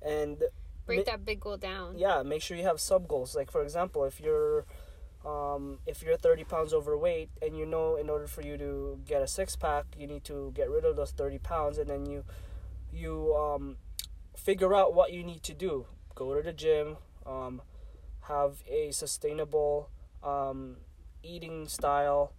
and 0.02 0.44
Break 0.86 1.00
Ma- 1.00 1.12
that 1.12 1.26
big 1.26 1.40
goal 1.40 1.58
down. 1.58 1.98
yeah, 1.98 2.22
make 2.22 2.42
sure 2.44 2.56
you 2.56 2.64
have 2.64 2.80
sub 2.80 3.08
goals. 3.08 3.36
Like 3.36 3.52
for 3.52 3.64
example, 3.64 4.06
if 4.06 4.22
you're 4.22 4.66
um, 5.26 5.80
if 5.88 6.04
you're 6.04 6.18
30 6.18 6.44
pounds 6.44 6.72
overweight 6.74 7.30
and 7.42 7.58
you 7.58 7.66
know 7.66 7.96
in 7.96 8.10
order 8.12 8.28
for 8.28 8.44
you 8.44 8.58
to 8.58 9.00
get 9.08 9.24
a 9.24 9.28
six 9.28 9.56
pack 9.56 9.86
you 9.98 10.06
need 10.06 10.24
to 10.26 10.52
get 10.54 10.70
rid 10.70 10.86
of 10.86 10.96
those 10.96 11.10
30 11.12 11.40
pounds 11.40 11.80
and 11.80 11.90
then 11.90 12.06
you 12.06 12.24
you 12.94 13.34
um, 13.36 13.78
figure 14.38 14.76
out 14.76 14.94
what 14.94 15.12
you 15.12 15.24
need 15.24 15.42
to 15.42 15.54
do 15.56 15.88
go 16.14 16.36
to 16.36 16.44
the 16.44 16.54
gym 16.54 16.98
um, 17.26 17.60
have 18.28 18.62
a 18.68 18.92
sustainable 18.92 19.90
um, 20.26 20.78
eating 21.24 21.68
style 21.68 22.34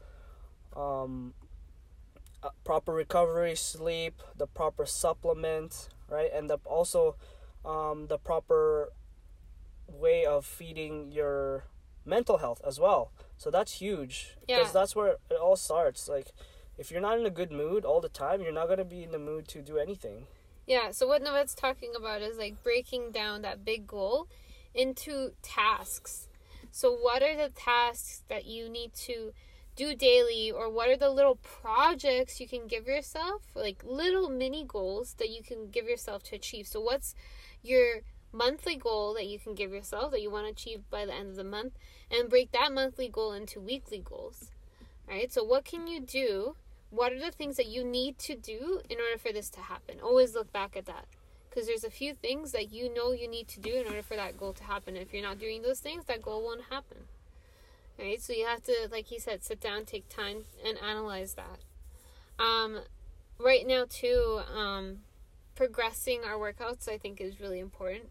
um, 0.76 1.34
uh, 2.42 2.50
proper 2.64 2.92
recovery 2.92 3.54
sleep 3.54 4.22
the 4.36 4.46
proper 4.46 4.84
supplement 4.84 5.88
right 6.08 6.30
and 6.34 6.50
the, 6.50 6.58
also 6.64 7.16
um, 7.64 8.06
the 8.08 8.18
proper 8.18 8.92
way 9.88 10.24
of 10.24 10.44
feeding 10.44 11.10
your 11.12 11.64
mental 12.04 12.38
health 12.38 12.60
as 12.66 12.78
well. 12.78 13.10
So 13.36 13.50
that's 13.50 13.74
huge 13.80 14.36
because 14.40 14.68
Yeah. 14.68 14.72
that's 14.72 14.94
where 14.94 15.16
it 15.30 15.36
all 15.40 15.56
starts. 15.56 16.08
Like, 16.08 16.32
if 16.78 16.90
you're 16.90 17.00
not 17.00 17.18
in 17.18 17.26
a 17.26 17.30
good 17.30 17.50
mood 17.50 17.84
all 17.84 18.00
the 18.00 18.08
time, 18.08 18.40
you're 18.42 18.52
not 18.52 18.68
gonna 18.68 18.84
be 18.84 19.02
in 19.02 19.10
the 19.10 19.18
mood 19.18 19.48
to 19.48 19.62
do 19.62 19.78
anything. 19.78 20.26
Yeah, 20.66 20.90
so 20.90 21.06
what 21.06 21.22
Novette's 21.22 21.54
talking 21.54 21.94
about 21.96 22.22
is 22.22 22.38
like 22.38 22.62
breaking 22.62 23.12
down 23.12 23.42
that 23.42 23.64
big 23.64 23.86
goal 23.86 24.28
into 24.74 25.32
tasks. 25.42 26.25
So, 26.76 26.92
what 26.92 27.22
are 27.22 27.34
the 27.34 27.48
tasks 27.48 28.22
that 28.28 28.44
you 28.44 28.68
need 28.68 28.92
to 29.06 29.32
do 29.76 29.94
daily, 29.94 30.50
or 30.50 30.68
what 30.68 30.90
are 30.90 30.96
the 30.98 31.08
little 31.08 31.36
projects 31.36 32.38
you 32.38 32.46
can 32.46 32.66
give 32.66 32.86
yourself, 32.86 33.44
like 33.54 33.82
little 33.82 34.28
mini 34.28 34.62
goals 34.62 35.14
that 35.14 35.30
you 35.30 35.42
can 35.42 35.70
give 35.70 35.88
yourself 35.88 36.22
to 36.24 36.36
achieve? 36.36 36.66
So, 36.66 36.82
what's 36.82 37.14
your 37.62 38.02
monthly 38.30 38.76
goal 38.76 39.14
that 39.14 39.24
you 39.24 39.38
can 39.38 39.54
give 39.54 39.72
yourself 39.72 40.10
that 40.10 40.20
you 40.20 40.30
want 40.30 40.48
to 40.48 40.52
achieve 40.52 40.82
by 40.90 41.06
the 41.06 41.14
end 41.14 41.30
of 41.30 41.36
the 41.36 41.44
month, 41.44 41.78
and 42.10 42.28
break 42.28 42.52
that 42.52 42.74
monthly 42.74 43.08
goal 43.08 43.32
into 43.32 43.58
weekly 43.58 44.02
goals? 44.04 44.50
Right? 45.08 45.32
So, 45.32 45.42
what 45.44 45.64
can 45.64 45.86
you 45.86 46.00
do? 46.00 46.56
what 46.90 47.12
are 47.12 47.18
the 47.18 47.32
things 47.32 47.56
that 47.56 47.66
you 47.66 47.84
need 47.84 48.18
to 48.18 48.36
do 48.36 48.80
in 48.88 48.98
order 48.98 49.18
for 49.18 49.32
this 49.32 49.50
to 49.50 49.60
happen? 49.60 49.98
Always 50.00 50.34
look 50.34 50.52
back 50.52 50.76
at 50.76 50.86
that. 50.86 51.06
Because 51.56 51.68
there's 51.68 51.84
a 51.84 51.90
few 51.90 52.12
things 52.12 52.52
that 52.52 52.70
you 52.70 52.92
know 52.92 53.12
you 53.12 53.26
need 53.26 53.48
to 53.48 53.60
do 53.60 53.76
in 53.76 53.86
order 53.86 54.02
for 54.02 54.14
that 54.14 54.36
goal 54.36 54.52
to 54.52 54.64
happen. 54.64 54.94
If 54.94 55.14
you're 55.14 55.22
not 55.22 55.38
doing 55.38 55.62
those 55.62 55.80
things, 55.80 56.04
that 56.04 56.20
goal 56.20 56.44
won't 56.44 56.64
happen. 56.68 56.98
Right? 57.98 58.20
So 58.20 58.34
you 58.34 58.44
have 58.44 58.62
to, 58.64 58.88
like 58.92 59.06
he 59.06 59.18
said, 59.18 59.42
sit 59.42 59.58
down, 59.58 59.86
take 59.86 60.06
time, 60.10 60.44
and 60.62 60.76
analyze 60.86 61.34
that. 61.34 61.60
Um, 62.38 62.80
right 63.38 63.66
now, 63.66 63.86
too, 63.88 64.42
um, 64.54 64.98
progressing 65.54 66.20
our 66.26 66.34
workouts, 66.34 66.90
I 66.90 66.98
think, 66.98 67.22
is 67.22 67.40
really 67.40 67.60
important. 67.60 68.10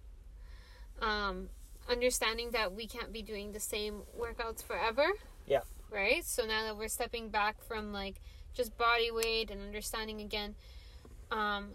Um, 0.99 1.49
understanding 1.87 2.49
that 2.49 2.73
we 2.73 2.87
can't 2.87 3.13
be 3.13 3.21
doing 3.21 3.51
the 3.51 3.59
same 3.59 4.01
workouts 4.19 4.63
forever. 4.63 5.05
Yeah. 5.45 5.61
Right? 5.91 6.25
So 6.25 6.47
now 6.47 6.63
that 6.63 6.77
we're 6.77 6.87
stepping 6.87 7.29
back 7.29 7.61
from 7.61 7.93
like 7.93 8.15
just 8.55 8.75
body 8.75 9.11
weight 9.11 9.51
and 9.51 9.61
understanding 9.61 10.19
again, 10.19 10.55
um, 11.29 11.73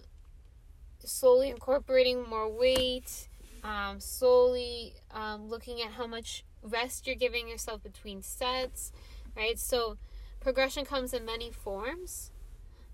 slowly 1.05 1.51
incorporating 1.51 2.25
more 2.29 2.49
weight, 2.49 3.29
um, 3.65 4.01
slowly 4.01 4.95
um, 5.13 5.49
looking 5.49 5.81
at 5.83 5.93
how 5.93 6.07
much 6.07 6.45
rest 6.63 7.07
you're 7.07 7.17
giving 7.17 7.49
yourself 7.49 7.83
between 7.83 8.23
sets, 8.23 8.93
right? 9.37 9.59
So 9.59 9.97
progression 10.41 10.85
comes 10.85 11.13
in 11.13 11.25
many 11.25 11.51
forms. 11.51 12.31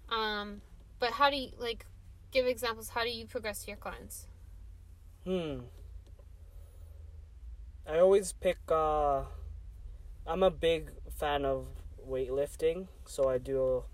Um, 0.08 0.62
but 0.98 1.12
how 1.12 1.30
do 1.30 1.36
you 1.36 1.50
like 1.58 1.86
give 2.36 2.46
examples. 2.46 2.90
How 2.90 3.02
do 3.02 3.10
you 3.10 3.26
progress 3.26 3.66
your 3.66 3.76
clients? 3.76 4.26
Hmm. 5.24 5.60
I 7.88 7.98
always 7.98 8.32
pick. 8.32 8.58
Uh, 8.68 9.22
I'm 10.26 10.42
a 10.42 10.50
big 10.50 10.90
fan 11.10 11.44
of 11.44 11.66
weightlifting, 12.08 12.88
so 13.06 13.28
I 13.28 13.38
do. 13.38 13.84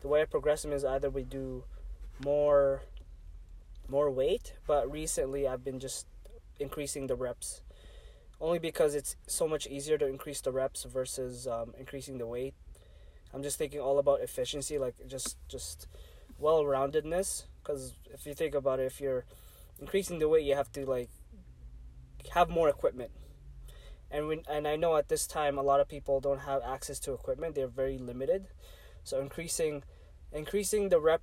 The 0.00 0.08
way 0.08 0.22
I 0.22 0.24
progress 0.24 0.62
them 0.62 0.72
is 0.72 0.84
either 0.84 1.10
we 1.10 1.22
do 1.22 1.64
more, 2.24 2.82
more 3.92 4.10
weight, 4.10 4.54
but 4.66 4.90
recently 4.90 5.46
I've 5.46 5.62
been 5.62 5.78
just 5.78 6.06
increasing 6.58 7.06
the 7.08 7.14
reps, 7.14 7.60
only 8.40 8.58
because 8.58 8.94
it's 8.94 9.16
so 9.26 9.46
much 9.46 9.66
easier 9.66 9.98
to 9.98 10.06
increase 10.06 10.40
the 10.40 10.50
reps 10.50 10.84
versus 10.84 11.46
um, 11.46 11.74
increasing 11.78 12.16
the 12.18 12.26
weight. 12.26 12.54
I'm 13.34 13.42
just 13.42 13.58
thinking 13.58 13.80
all 13.80 13.98
about 13.98 14.20
efficiency, 14.22 14.78
like 14.78 14.94
just 15.06 15.36
just 15.46 15.86
well-roundedness. 16.38 17.44
Because 17.58 17.92
if 18.12 18.26
you 18.26 18.34
think 18.34 18.54
about 18.54 18.80
it, 18.80 18.86
if 18.86 19.00
you're 19.00 19.24
increasing 19.78 20.18
the 20.18 20.28
weight, 20.28 20.44
you 20.44 20.54
have 20.54 20.72
to 20.72 20.86
like 20.86 21.10
have 22.30 22.48
more 22.48 22.68
equipment. 22.68 23.10
And 24.10 24.28
when, 24.28 24.40
and 24.50 24.66
I 24.66 24.76
know 24.76 24.96
at 24.96 25.08
this 25.08 25.26
time 25.26 25.56
a 25.58 25.62
lot 25.62 25.80
of 25.80 25.88
people 25.88 26.20
don't 26.20 26.40
have 26.40 26.62
access 26.62 26.98
to 27.00 27.12
equipment; 27.12 27.54
they're 27.54 27.68
very 27.82 27.98
limited. 27.98 28.48
So 29.04 29.20
increasing, 29.20 29.82
increasing 30.32 30.88
the 30.88 31.00
rep, 31.00 31.22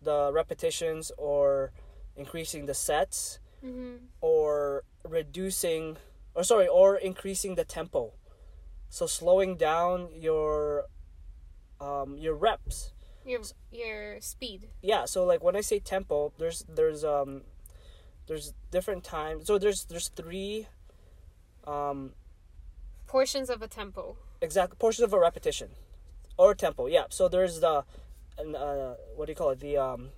the 0.00 0.30
repetitions, 0.32 1.12
or 1.18 1.72
increasing 2.16 2.66
the 2.66 2.74
sets, 2.74 3.38
Mm-hmm. 3.64 4.06
or 4.20 4.82
reducing, 5.08 5.96
or 6.34 6.42
sorry, 6.42 6.66
or 6.66 6.96
increasing 6.96 7.54
the 7.54 7.64
tempo. 7.64 8.12
So 8.88 9.06
slowing 9.06 9.56
down 9.56 10.08
your, 10.16 10.86
um, 11.80 12.16
your 12.18 12.34
reps. 12.34 12.92
Your 13.24 13.40
your 13.70 14.20
speed. 14.20 14.68
yeah 14.82 15.04
so 15.04 15.24
like 15.24 15.44
when 15.44 15.54
i 15.54 15.60
say 15.60 15.78
tempo 15.78 16.32
there's 16.38 16.64
there's 16.68 17.04
um 17.04 17.42
there's 18.26 18.52
different 18.72 19.04
times 19.04 19.46
so 19.46 19.58
there's 19.58 19.84
there's 19.84 20.08
three 20.08 20.66
um 21.64 22.14
Portions 23.06 23.48
of 23.48 23.62
a 23.62 23.68
tempo. 23.68 24.16
exact 24.40 24.76
portions 24.80 25.04
of 25.04 25.12
a 25.12 25.20
repetition 25.20 25.68
or 26.36 26.52
tempo 26.52 26.86
yeah 26.86 27.04
so 27.10 27.28
there's 27.28 27.60
the 27.60 27.84
and 28.38 28.56
uh 28.56 28.94
what 29.14 29.26
do 29.26 29.30
you 29.32 29.36
call 29.36 29.50
it 29.50 29.60
the 29.60 29.76
um 29.76 30.08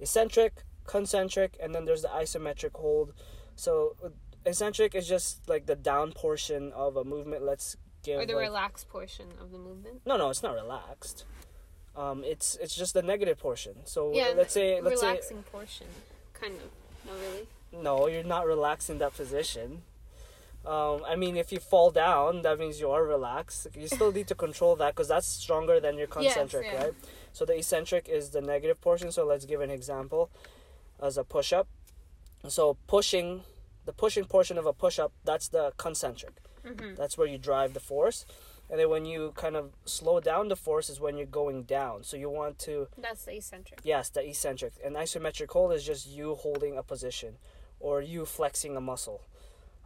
eccentric 0.00 0.64
concentric 0.86 1.56
and 1.62 1.74
then 1.74 1.84
there's 1.84 2.02
the 2.02 2.08
isometric 2.08 2.72
hold 2.74 3.12
so 3.54 3.96
eccentric 4.44 4.94
is 4.94 5.08
just 5.08 5.48
like 5.48 5.66
the 5.66 5.74
down 5.76 6.12
portion 6.12 6.72
of 6.72 6.96
a 6.96 7.04
movement 7.04 7.42
let's 7.44 7.76
give 8.02 8.20
Or 8.20 8.26
the 8.26 8.34
like- 8.34 8.42
relaxed 8.42 8.88
portion 8.88 9.26
of 9.40 9.50
the 9.52 9.58
movement. 9.58 10.02
no 10.06 10.16
no 10.16 10.30
it's 10.30 10.42
not 10.42 10.54
relaxed 10.54 11.24
um 11.96 12.22
it's 12.24 12.56
it's 12.60 12.74
just 12.74 12.94
the 12.94 13.02
negative 13.02 13.38
portion 13.38 13.74
so 13.84 14.12
Yeah. 14.14 14.32
let's 14.36 14.52
say 14.54 14.80
let's 14.80 15.00
say 15.00 15.06
relaxing 15.08 15.42
portion. 15.44 15.86
Kind 16.34 16.54
of. 16.56 16.70
No, 17.06 17.12
really. 17.24 17.46
No, 17.82 18.06
you're 18.08 18.22
not 18.36 18.46
relaxing 18.46 18.98
that 18.98 19.14
position. 19.14 19.82
Um, 20.66 21.02
I 21.06 21.14
mean, 21.16 21.36
if 21.36 21.52
you 21.52 21.60
fall 21.60 21.90
down, 21.90 22.42
that 22.42 22.58
means 22.58 22.80
you 22.80 22.90
are 22.90 23.04
relaxed. 23.04 23.68
You 23.74 23.86
still 23.88 24.12
need 24.12 24.26
to 24.28 24.34
control 24.46 24.74
that 24.76 24.90
because 24.94 25.08
that's 25.08 25.26
stronger 25.26 25.78
than 25.80 25.96
your 25.96 26.08
concentric, 26.08 26.64
Yes, 26.66 26.74
yeah. 26.74 26.84
right? 26.86 26.94
So 27.32 27.44
the 27.44 27.56
eccentric 27.56 28.08
is 28.08 28.30
the 28.30 28.40
negative 28.42 28.80
portion. 28.80 29.12
So 29.12 29.24
let's 29.24 29.44
give 29.46 29.60
an 29.62 29.70
example 29.70 30.28
as 31.00 31.16
a 31.18 31.24
push 31.24 31.52
up. 31.52 31.68
So 32.48 32.76
pushing, 32.86 33.42
the 33.84 33.92
pushing 33.92 34.24
portion 34.24 34.58
of 34.58 34.66
a 34.66 34.72
push 34.72 34.98
up, 34.98 35.12
that's 35.24 35.48
the 35.48 35.72
concentric. 35.76 36.36
Mm-hmm. 36.64 36.94
That's 36.96 37.16
where 37.16 37.26
you 37.26 37.38
drive 37.38 37.74
the 37.74 37.80
force. 37.80 38.24
And 38.68 38.80
then 38.80 38.90
when 38.90 39.04
you 39.04 39.32
kind 39.36 39.54
of 39.54 39.70
slow 39.84 40.18
down 40.20 40.48
the 40.48 40.56
force 40.56 40.90
is 40.90 41.00
when 41.00 41.16
you're 41.16 41.26
going 41.26 41.62
down. 41.62 42.02
So 42.02 42.16
you 42.16 42.28
want 42.28 42.58
to 42.60 42.88
That's 42.98 43.24
the 43.24 43.36
eccentric. 43.36 43.80
Yes, 43.84 44.08
the 44.10 44.28
eccentric. 44.28 44.72
An 44.84 44.94
isometric 44.94 45.50
hold 45.50 45.72
is 45.72 45.84
just 45.84 46.08
you 46.08 46.34
holding 46.34 46.76
a 46.76 46.82
position 46.82 47.36
or 47.78 48.00
you 48.00 48.24
flexing 48.24 48.76
a 48.76 48.80
muscle, 48.80 49.22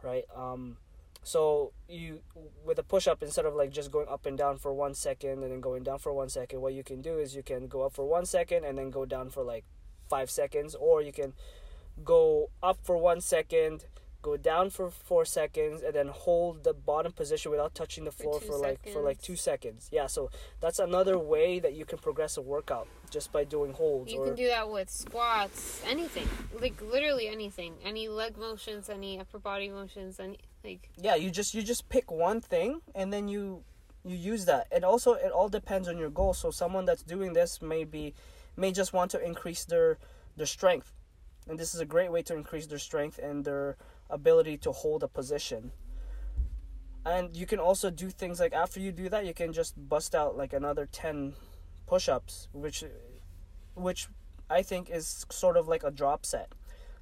right? 0.03 0.23
Um, 0.35 0.77
so 1.23 1.73
you 1.87 2.21
with 2.65 2.79
a 2.79 2.83
push 2.83 3.07
up 3.07 3.21
instead 3.21 3.45
of 3.45 3.53
like 3.53 3.69
just 3.69 3.91
going 3.91 4.07
up 4.07 4.25
and 4.25 4.35
down 4.35 4.57
for 4.57 4.73
one 4.73 4.95
second 4.95 5.43
and 5.43 5.51
then 5.51 5.61
going 5.61 5.83
down 5.83 5.99
for 5.99 6.11
one 6.11 6.29
second, 6.29 6.61
what 6.61 6.73
you 6.73 6.83
can 6.83 7.01
do 7.01 7.19
is 7.19 7.35
you 7.35 7.43
can 7.43 7.67
go 7.67 7.83
up 7.83 7.93
for 7.93 8.05
one 8.05 8.25
second 8.25 8.65
and 8.65 8.79
then 8.79 8.89
go 8.89 9.05
down 9.05 9.29
for 9.29 9.43
like 9.43 9.65
five 10.11 10.29
seconds, 10.41 10.71
or 10.87 11.01
you 11.01 11.13
can 11.13 11.31
go 12.03 12.49
up 12.61 12.77
for 12.83 12.97
one 13.11 13.21
second, 13.21 13.85
go 14.21 14.33
down 14.37 14.69
for 14.69 14.89
four 14.89 15.23
seconds, 15.39 15.81
and 15.81 15.93
then 15.93 16.09
hold 16.25 16.63
the 16.63 16.73
bottom 16.73 17.11
position 17.21 17.49
without 17.51 17.73
touching 17.73 18.03
the 18.09 18.11
floor 18.11 18.39
two 18.39 18.47
for, 18.47 18.57
like 18.67 18.81
for 18.93 19.01
like 19.09 19.19
two 19.21 19.37
seconds. 19.49 19.89
Yeah, 19.91 20.07
so 20.07 20.29
that's 20.59 20.79
another 20.79 21.17
way 21.17 21.59
that 21.59 21.73
you 21.73 21.85
can 21.85 21.99
progress 22.07 22.37
a 22.37 22.41
workout 22.41 22.87
just 23.09 23.31
by 23.31 23.43
doing 23.55 23.73
holds. 23.73 24.11
You 24.11 24.19
or 24.19 24.25
can 24.27 24.35
do 24.35 24.47
that 24.47 24.69
with 24.69 24.89
squats, 24.89 25.81
anything. 25.95 26.27
Like 26.59 26.77
literally 26.81 27.27
anything. 27.27 27.73
Any 27.91 28.07
leg 28.09 28.37
motions, 28.37 28.89
any 28.89 29.19
upper 29.19 29.39
body 29.39 29.69
motions, 29.69 30.19
any 30.19 30.37
like 30.63 30.89
yeah, 30.97 31.15
you 31.15 31.31
just 31.31 31.53
you 31.55 31.63
just 31.63 31.89
pick 31.89 32.11
one 32.11 32.41
thing 32.41 32.81
and 32.93 33.11
then 33.13 33.27
you 33.33 33.63
you 34.03 34.17
use 34.33 34.43
that. 34.45 34.67
And 34.71 34.83
also 34.83 35.13
it 35.13 35.31
all 35.31 35.49
depends 35.49 35.87
on 35.87 35.97
your 35.97 36.09
goal. 36.09 36.33
So 36.33 36.51
someone 36.51 36.85
that's 36.85 37.03
doing 37.03 37.33
this 37.33 37.61
may 37.61 37.83
be 37.85 38.13
may 38.55 38.71
just 38.71 38.93
want 38.93 39.11
to 39.11 39.23
increase 39.23 39.65
their 39.65 39.97
their 40.35 40.45
strength. 40.45 40.93
And 41.47 41.57
this 41.57 41.73
is 41.73 41.81
a 41.81 41.85
great 41.85 42.11
way 42.11 42.21
to 42.23 42.35
increase 42.35 42.67
their 42.67 42.79
strength 42.79 43.17
and 43.17 43.43
their 43.43 43.77
ability 44.09 44.57
to 44.57 44.71
hold 44.71 45.03
a 45.03 45.07
position. 45.07 45.71
And 47.05 47.35
you 47.35 47.47
can 47.47 47.59
also 47.59 47.89
do 47.89 48.09
things 48.09 48.39
like 48.39 48.53
after 48.53 48.79
you 48.79 48.91
do 48.91 49.09
that, 49.09 49.25
you 49.25 49.33
can 49.33 49.53
just 49.53 49.73
bust 49.89 50.13
out 50.13 50.37
like 50.37 50.53
another 50.53 50.87
10 50.91 51.33
push-ups, 51.87 52.47
which 52.53 52.83
which 53.73 54.07
I 54.49 54.61
think 54.61 54.89
is 54.89 55.25
sort 55.29 55.57
of 55.57 55.67
like 55.67 55.83
a 55.83 55.91
drop 55.91 56.25
set. 56.25 56.53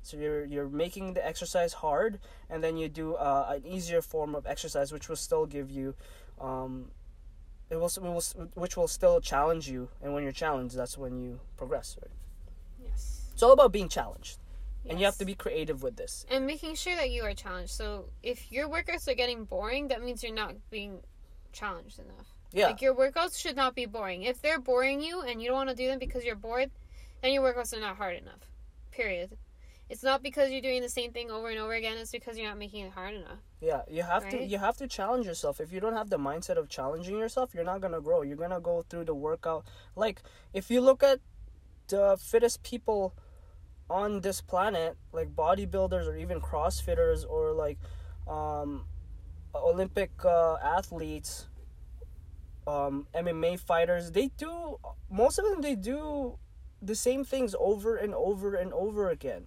So 0.01 0.17
you're 0.17 0.45
you're 0.45 0.69
making 0.69 1.13
the 1.13 1.25
exercise 1.25 1.73
hard, 1.73 2.19
and 2.49 2.63
then 2.63 2.77
you 2.77 2.87
do 2.87 3.15
uh, 3.15 3.53
an 3.55 3.65
easier 3.65 4.01
form 4.01 4.35
of 4.35 4.47
exercise, 4.47 4.91
which 4.91 5.09
will 5.09 5.17
still 5.17 5.45
give 5.45 5.69
you, 5.69 5.95
um, 6.39 6.91
it 7.69 7.75
will, 7.75 7.87
it 7.87 8.01
will 8.01 8.21
which 8.55 8.75
will 8.77 8.87
still 8.87 9.21
challenge 9.21 9.69
you. 9.69 9.89
And 10.01 10.13
when 10.13 10.23
you're 10.23 10.31
challenged, 10.31 10.75
that's 10.75 10.97
when 10.97 11.17
you 11.19 11.39
progress. 11.57 11.97
Right? 12.01 12.11
yes. 12.83 13.29
It's 13.33 13.43
all 13.43 13.51
about 13.53 13.71
being 13.71 13.89
challenged, 13.89 14.39
and 14.87 14.99
you 14.99 15.05
have 15.05 15.17
to 15.17 15.25
be 15.25 15.35
creative 15.35 15.83
with 15.83 15.95
this. 15.95 16.25
and 16.29 16.45
making 16.45 16.75
sure 16.75 16.95
that 16.95 17.09
you 17.11 17.23
are 17.23 17.33
challenged. 17.33 17.71
So 17.71 18.05
if 18.23 18.51
your 18.51 18.67
workouts 18.67 19.07
are 19.07 19.13
getting 19.15 19.45
boring, 19.45 19.87
that 19.89 20.03
means 20.03 20.23
you're 20.23 20.33
not 20.33 20.55
being 20.69 20.99
challenged 21.53 21.99
enough. 21.99 22.27
Yeah, 22.51 22.67
Like 22.67 22.81
your 22.81 22.95
workouts 22.95 23.37
should 23.39 23.55
not 23.55 23.75
be 23.75 23.85
boring. 23.85 24.23
If 24.23 24.41
they're 24.41 24.59
boring 24.59 25.01
you 25.01 25.21
and 25.21 25.39
you 25.41 25.47
don't 25.49 25.57
want 25.57 25.69
to 25.69 25.75
do 25.75 25.87
them 25.87 25.99
because 25.99 26.23
you're 26.25 26.35
bored, 26.35 26.71
then 27.21 27.31
your 27.31 27.43
workouts 27.43 27.77
are 27.77 27.79
not 27.79 27.97
hard 27.97 28.17
enough. 28.17 28.49
Period. 28.91 29.37
It's 29.89 30.03
not 30.03 30.21
because 30.21 30.51
you're 30.51 30.61
doing 30.61 30.81
the 30.81 30.89
same 30.89 31.11
thing 31.11 31.31
over 31.31 31.49
and 31.49 31.57
over 31.57 31.73
again. 31.73 31.97
It's 31.97 32.11
because 32.11 32.37
you're 32.37 32.47
not 32.47 32.59
making 32.59 32.85
it 32.85 32.91
hard 32.91 33.15
enough. 33.15 33.39
yeah. 33.59 33.81
You 33.89 34.03
have 34.03 34.29
to 34.29 34.43
you 34.43 34.59
have 34.59 34.77
to 34.77 34.87
challenge 34.87 35.25
yourself. 35.25 35.59
If 35.59 35.73
you 35.73 35.79
don't 35.79 35.93
have 35.93 36.09
the 36.11 36.19
mindset 36.19 36.57
of 36.57 36.69
challenging 36.69 37.17
yourself, 37.17 37.55
you're 37.55 37.63
not 37.63 37.81
gonna 37.81 37.99
grow. 37.99 38.21
You're 38.21 38.37
gonna 38.37 38.61
go 38.61 38.83
through 38.87 39.05
the 39.05 39.15
workout. 39.15 39.65
Like 39.95 40.21
if 40.53 40.69
you 40.69 40.79
look 40.81 41.01
at 41.01 41.19
the 41.87 42.17
fittest 42.21 42.61
people 42.61 43.15
on 43.89 44.21
this 44.21 44.41
planet, 44.41 44.95
like 45.11 45.35
bodybuilders 45.35 46.05
or 46.07 46.15
even 46.15 46.39
CrossFitters 46.39 47.27
or 47.27 47.51
like 47.53 47.79
um, 48.27 48.85
Olympic 49.55 50.11
uh, 50.23 50.57
athletes, 50.63 51.47
um, 52.67 53.07
MMA 53.15 53.59
fighters, 53.59 54.11
they 54.11 54.27
do 54.37 54.77
most 55.09 55.39
of 55.39 55.45
them. 55.45 55.61
They 55.61 55.75
do 55.75 56.37
the 56.79 56.95
same 56.95 57.23
things 57.25 57.55
over 57.59 57.95
and 57.95 58.13
over 58.13 58.53
and 58.53 58.71
over 58.71 59.09
again. 59.09 59.45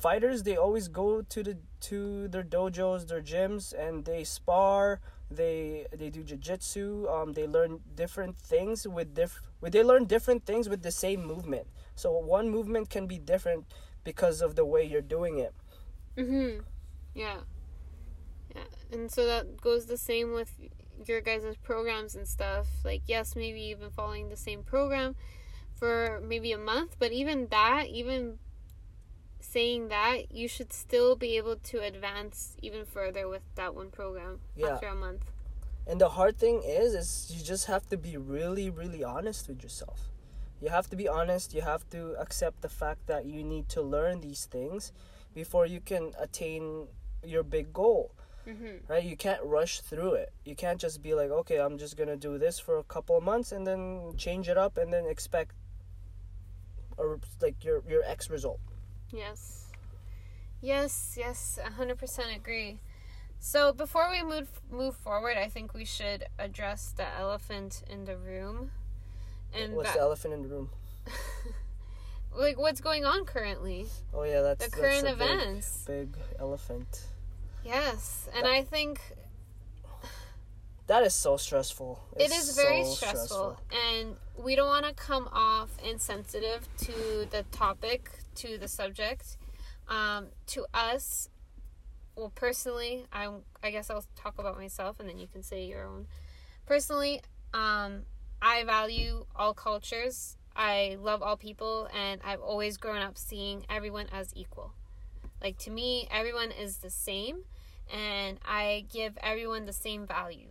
Fighters, 0.00 0.42
they 0.44 0.56
always 0.56 0.88
go 0.88 1.22
to 1.22 1.42
the 1.42 1.58
to 1.80 2.28
their 2.28 2.42
dojos, 2.42 3.06
their 3.08 3.22
gyms, 3.22 3.72
and 3.72 4.04
they 4.04 4.24
spar. 4.24 5.00
They 5.30 5.86
they 5.92 6.10
do 6.10 6.22
jujitsu. 6.24 7.08
Um, 7.10 7.32
they 7.34 7.46
learn 7.46 7.80
different 7.94 8.36
things 8.36 8.86
with 8.88 9.14
diff. 9.14 9.42
With 9.60 9.72
they 9.72 9.84
learn 9.84 10.06
different 10.06 10.46
things 10.46 10.68
with 10.68 10.82
the 10.82 10.90
same 10.90 11.24
movement. 11.24 11.66
So 11.94 12.12
one 12.18 12.48
movement 12.50 12.90
can 12.90 13.06
be 13.06 13.18
different 13.18 13.66
because 14.04 14.40
of 14.40 14.56
the 14.56 14.64
way 14.64 14.84
you're 14.84 15.02
doing 15.16 15.38
it. 15.38 15.54
Mhm. 16.16 16.64
Yeah. 17.14 17.40
Yeah. 18.54 18.64
And 18.90 19.10
so 19.10 19.26
that 19.26 19.60
goes 19.60 19.86
the 19.86 19.98
same 19.98 20.32
with 20.32 20.52
your 21.06 21.20
guys' 21.20 21.56
programs 21.62 22.14
and 22.14 22.26
stuff. 22.26 22.66
Like 22.84 23.02
yes, 23.06 23.36
maybe 23.36 23.60
you've 23.60 23.80
been 23.80 23.90
following 23.90 24.28
the 24.28 24.36
same 24.36 24.62
program 24.62 25.14
for 25.74 26.20
maybe 26.24 26.52
a 26.52 26.58
month, 26.58 26.96
but 26.98 27.12
even 27.12 27.48
that, 27.48 27.86
even 27.88 28.38
saying 29.50 29.88
that, 29.88 30.30
you 30.32 30.46
should 30.48 30.72
still 30.72 31.16
be 31.16 31.36
able 31.36 31.56
to 31.56 31.76
advance 31.82 32.56
even 32.62 32.84
further 32.84 33.28
with 33.28 33.42
that 33.56 33.74
one 33.74 33.90
program 33.90 34.40
Yeah. 34.54 34.74
after 34.74 34.86
a 34.88 34.94
month. 34.94 35.24
And 35.86 36.00
the 36.00 36.10
hard 36.10 36.36
thing 36.38 36.62
is, 36.62 36.94
is 36.94 37.30
you 37.34 37.42
just 37.42 37.66
have 37.66 37.84
to 37.88 37.96
be 37.96 38.16
really, 38.16 38.70
really 38.70 39.02
honest 39.02 39.48
with 39.48 39.62
yourself. 39.62 39.98
You 40.60 40.68
have 40.68 40.88
to 40.90 40.96
be 40.96 41.08
honest. 41.08 41.54
You 41.54 41.62
have 41.62 41.88
to 41.90 42.14
accept 42.20 42.60
the 42.60 42.68
fact 42.68 43.06
that 43.06 43.24
you 43.24 43.42
need 43.42 43.68
to 43.70 43.82
learn 43.82 44.20
these 44.20 44.44
things 44.44 44.92
before 45.34 45.66
you 45.66 45.80
can 45.80 46.12
attain 46.18 46.86
your 47.24 47.42
big 47.42 47.72
goal. 47.72 48.12
Mhm. 48.46 48.88
Right? 48.88 49.02
You 49.04 49.16
can't 49.16 49.42
rush 49.42 49.80
through 49.80 50.14
it. 50.14 50.32
You 50.44 50.54
can't 50.54 50.80
just 50.80 51.02
be 51.02 51.14
like, 51.14 51.30
okay, 51.30 51.58
I'm 51.60 51.76
just 51.78 51.96
gonna 51.96 52.16
do 52.16 52.38
this 52.38 52.58
for 52.58 52.78
a 52.78 52.84
couple 52.84 53.16
of 53.16 53.22
months 53.24 53.52
and 53.52 53.66
then 53.66 54.14
change 54.16 54.48
it 54.48 54.58
up 54.58 54.76
and 54.76 54.92
then 54.92 55.06
expect 55.06 55.54
a, 56.98 57.16
like 57.40 57.64
your 57.64 57.82
your 57.88 58.02
X 58.04 58.30
result. 58.30 58.60
Yes. 59.12 59.66
Yes, 60.60 61.16
yes, 61.18 61.58
100% 61.78 62.36
agree. 62.36 62.80
So 63.38 63.72
before 63.72 64.10
we 64.10 64.22
move 64.22 64.48
move 64.70 64.94
forward, 64.96 65.36
I 65.38 65.48
think 65.48 65.72
we 65.72 65.86
should 65.86 66.26
address 66.38 66.92
the 66.94 67.06
elephant 67.18 67.82
in 67.88 68.04
the 68.04 68.16
room. 68.16 68.70
And 69.54 69.74
What's 69.74 69.88
that, 69.90 69.96
the 69.96 70.02
elephant 70.02 70.34
in 70.34 70.42
the 70.42 70.48
room? 70.48 70.68
like 72.36 72.58
what's 72.58 72.82
going 72.82 73.06
on 73.06 73.24
currently? 73.24 73.86
Oh 74.12 74.24
yeah, 74.24 74.42
that's 74.42 74.66
The 74.66 74.70
that's 74.70 74.80
current 74.80 75.06
a 75.06 75.12
events. 75.12 75.84
Big, 75.86 76.14
elephant. 76.38 77.06
Yes, 77.64 78.28
and 78.36 78.46
I 78.46 78.62
think 78.62 79.00
That 80.86 81.02
is 81.04 81.14
so 81.14 81.36
stressful. 81.38 82.00
it 82.16 82.24
It's 82.24 82.54
very 82.56 82.84
so 82.84 82.94
stressful, 82.94 83.58
and 83.92 84.16
we 84.36 84.54
don't 84.56 84.68
want 84.68 84.86
to 84.86 84.92
come 84.92 85.28
off 85.32 85.70
insensitive 85.82 86.68
to 86.78 87.26
the 87.30 87.44
topic, 87.52 88.10
to 88.36 88.58
the 88.58 88.68
subject. 88.68 89.36
Um, 89.88 90.28
to 90.48 90.66
us, 90.72 91.28
well, 92.16 92.32
personally, 92.34 93.06
I 93.12 93.28
I 93.62 93.70
guess 93.70 93.90
I'll 93.90 94.04
talk 94.16 94.38
about 94.38 94.56
myself, 94.56 95.00
and 95.00 95.08
then 95.08 95.18
you 95.18 95.26
can 95.26 95.42
say 95.42 95.64
your 95.64 95.84
own. 95.86 96.06
Personally, 96.66 97.22
um, 97.54 98.02
I 98.40 98.64
value 98.64 99.26
all 99.34 99.54
cultures. 99.54 100.36
I 100.54 100.96
love 101.00 101.22
all 101.22 101.36
people, 101.36 101.88
and 101.96 102.20
I've 102.24 102.40
always 102.40 102.76
grown 102.76 103.02
up 103.02 103.16
seeing 103.16 103.64
everyone 103.70 104.06
as 104.12 104.32
equal. 104.34 104.72
Like 105.42 105.58
to 105.58 105.70
me, 105.70 106.08
everyone 106.10 106.50
is 106.50 106.78
the 106.78 106.90
same, 106.90 107.44
and 107.92 108.38
I 108.44 108.84
give 108.92 109.16
everyone 109.22 109.66
the 109.66 109.72
same 109.72 110.06
value. 110.06 110.48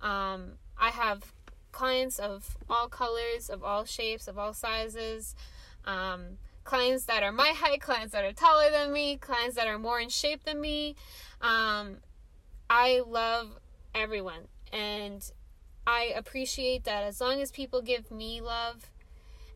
Um, 0.00 0.52
I 0.78 0.90
have 0.90 1.32
clients 1.72 2.18
of 2.18 2.56
all 2.70 2.88
colors, 2.88 3.50
of 3.50 3.62
all 3.62 3.84
shapes, 3.84 4.28
of 4.28 4.38
all 4.38 4.54
sizes. 4.54 5.34
Um, 5.84 6.38
clients 6.64 7.04
that 7.04 7.22
are 7.22 7.32
my 7.32 7.48
height, 7.48 7.80
clients 7.80 8.12
that 8.12 8.24
are 8.24 8.32
taller 8.32 8.70
than 8.70 8.92
me, 8.92 9.16
clients 9.16 9.56
that 9.56 9.68
are 9.68 9.78
more 9.78 10.00
in 10.00 10.08
shape 10.08 10.44
than 10.44 10.60
me. 10.60 10.96
Um, 11.40 11.98
I 12.68 13.02
love 13.06 13.58
everyone, 13.94 14.48
and 14.72 15.30
I 15.86 16.12
appreciate 16.16 16.84
that 16.84 17.04
as 17.04 17.20
long 17.20 17.40
as 17.40 17.50
people 17.50 17.82
give 17.82 18.10
me 18.10 18.40
love 18.40 18.90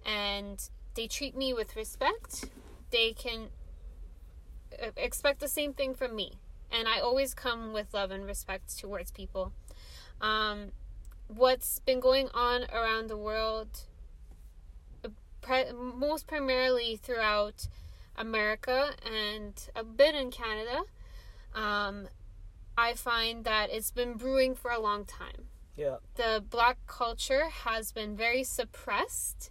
and 0.04 0.62
they 0.94 1.06
treat 1.06 1.36
me 1.36 1.54
with 1.54 1.74
respect, 1.76 2.44
they 2.90 3.12
can 3.12 3.48
uh, 4.82 4.90
expect 4.96 5.40
the 5.40 5.48
same 5.48 5.72
thing 5.72 5.94
from 5.94 6.14
me. 6.14 6.38
And 6.70 6.86
I 6.86 7.00
always 7.00 7.32
come 7.32 7.72
with 7.72 7.94
love 7.94 8.10
and 8.10 8.26
respect 8.26 8.78
towards 8.78 9.10
people. 9.10 9.52
Um, 10.20 10.72
what's 11.28 11.78
been 11.78 12.00
going 12.00 12.28
on 12.34 12.64
around 12.72 13.08
the 13.08 13.16
world, 13.16 13.68
pre- 15.48 15.72
most 15.72 16.26
primarily 16.26 16.96
throughout 16.96 17.68
America 18.16 18.90
and 19.04 19.54
a 19.74 19.82
bit 19.84 20.14
in 20.14 20.30
Canada, 20.30 20.82
um, 21.54 22.08
I 22.76 22.94
find 22.94 23.44
that 23.44 23.70
it's 23.70 23.90
been 23.90 24.14
brewing 24.14 24.54
for 24.54 24.70
a 24.70 24.78
long 24.80 25.04
time 25.04 25.48
Yeah. 25.76 25.96
the 26.16 26.44
black 26.48 26.78
culture 26.86 27.48
has 27.48 27.92
been 27.92 28.16
very 28.16 28.44
suppressed 28.44 29.50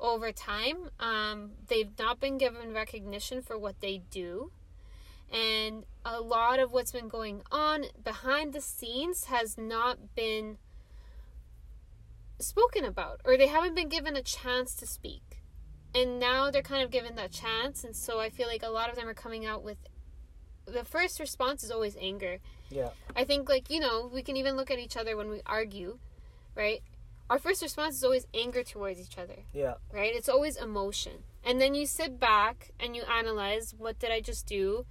over 0.00 0.30
time. 0.32 0.90
Um, 1.00 1.52
they've 1.66 1.98
not 1.98 2.20
been 2.20 2.38
given 2.38 2.72
recognition 2.72 3.42
for 3.42 3.58
what 3.58 3.80
they 3.80 3.98
do. 4.10 4.52
And 5.30 5.84
a 6.04 6.20
lot 6.20 6.58
of 6.60 6.72
what's 6.72 6.92
been 6.92 7.08
going 7.08 7.42
on 7.50 7.86
behind 8.02 8.52
the 8.54 8.60
scenes 8.60 9.24
has 9.24 9.58
not 9.58 10.14
been 10.14 10.56
spoken 12.38 12.84
about, 12.84 13.20
or 13.24 13.36
they 13.36 13.46
haven't 13.48 13.74
been 13.74 13.88
given 13.88 14.16
a 14.16 14.22
chance 14.22 14.74
to 14.74 14.86
speak. 14.86 15.42
And 15.94 16.18
now 16.20 16.50
they're 16.50 16.62
kind 16.62 16.82
of 16.82 16.90
given 16.90 17.14
that 17.16 17.32
chance. 17.32 17.82
And 17.84 17.96
so 17.96 18.20
I 18.20 18.28
feel 18.30 18.46
like 18.46 18.62
a 18.62 18.68
lot 18.68 18.90
of 18.90 18.96
them 18.96 19.08
are 19.08 19.14
coming 19.14 19.46
out 19.46 19.62
with 19.64 19.78
the 20.66 20.84
first 20.84 21.18
response 21.18 21.64
is 21.64 21.70
always 21.70 21.96
anger. 21.98 22.38
Yeah. 22.70 22.90
I 23.16 23.24
think 23.24 23.48
like, 23.48 23.70
you 23.70 23.80
know, 23.80 24.10
we 24.12 24.22
can 24.22 24.36
even 24.36 24.54
look 24.56 24.70
at 24.70 24.78
each 24.78 24.96
other 24.96 25.16
when 25.16 25.30
we 25.30 25.40
argue, 25.46 25.98
right? 26.54 26.82
Our 27.30 27.38
first 27.38 27.62
response 27.62 27.96
is 27.96 28.04
always 28.04 28.26
anger 28.34 28.62
towards 28.62 29.00
each 29.00 29.16
other, 29.18 29.44
Yeah. 29.52 29.74
right? 29.92 30.14
It's 30.14 30.28
always 30.28 30.56
emotion. 30.56 31.24
And 31.44 31.60
then 31.60 31.74
you 31.74 31.86
sit 31.86 32.20
back 32.20 32.70
and 32.78 32.94
you 32.94 33.02
analyze 33.02 33.74
what 33.76 33.98
did 33.98 34.10
I 34.10 34.20
just 34.20 34.46
do? 34.46 34.84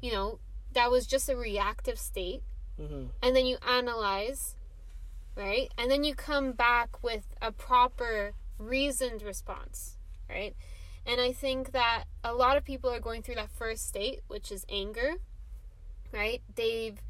You 0.00 0.12
know, 0.12 0.38
that 0.72 0.90
was 0.90 1.06
just 1.06 1.28
a 1.28 1.36
reactive 1.36 1.98
state. 1.98 2.42
hmm 2.76 3.06
And 3.22 3.36
then 3.36 3.46
you 3.46 3.56
analyze, 3.66 4.56
right? 5.36 5.72
And 5.78 5.90
then 5.90 6.04
you 6.04 6.14
come 6.14 6.52
back 6.52 7.02
with 7.02 7.26
a 7.40 7.52
proper 7.52 8.32
reasoned 8.58 9.22
response, 9.22 9.96
right? 10.28 10.54
And 11.06 11.20
I 11.20 11.32
think 11.32 11.72
that 11.72 12.04
a 12.22 12.34
lot 12.34 12.56
of 12.56 12.64
people 12.64 12.90
are 12.90 13.00
going 13.00 13.22
through 13.22 13.36
that 13.36 13.50
first 13.50 13.86
state, 13.86 14.20
which 14.28 14.52
is 14.52 14.66
anger, 14.68 15.14
right? 16.12 16.42
They've 16.54 17.00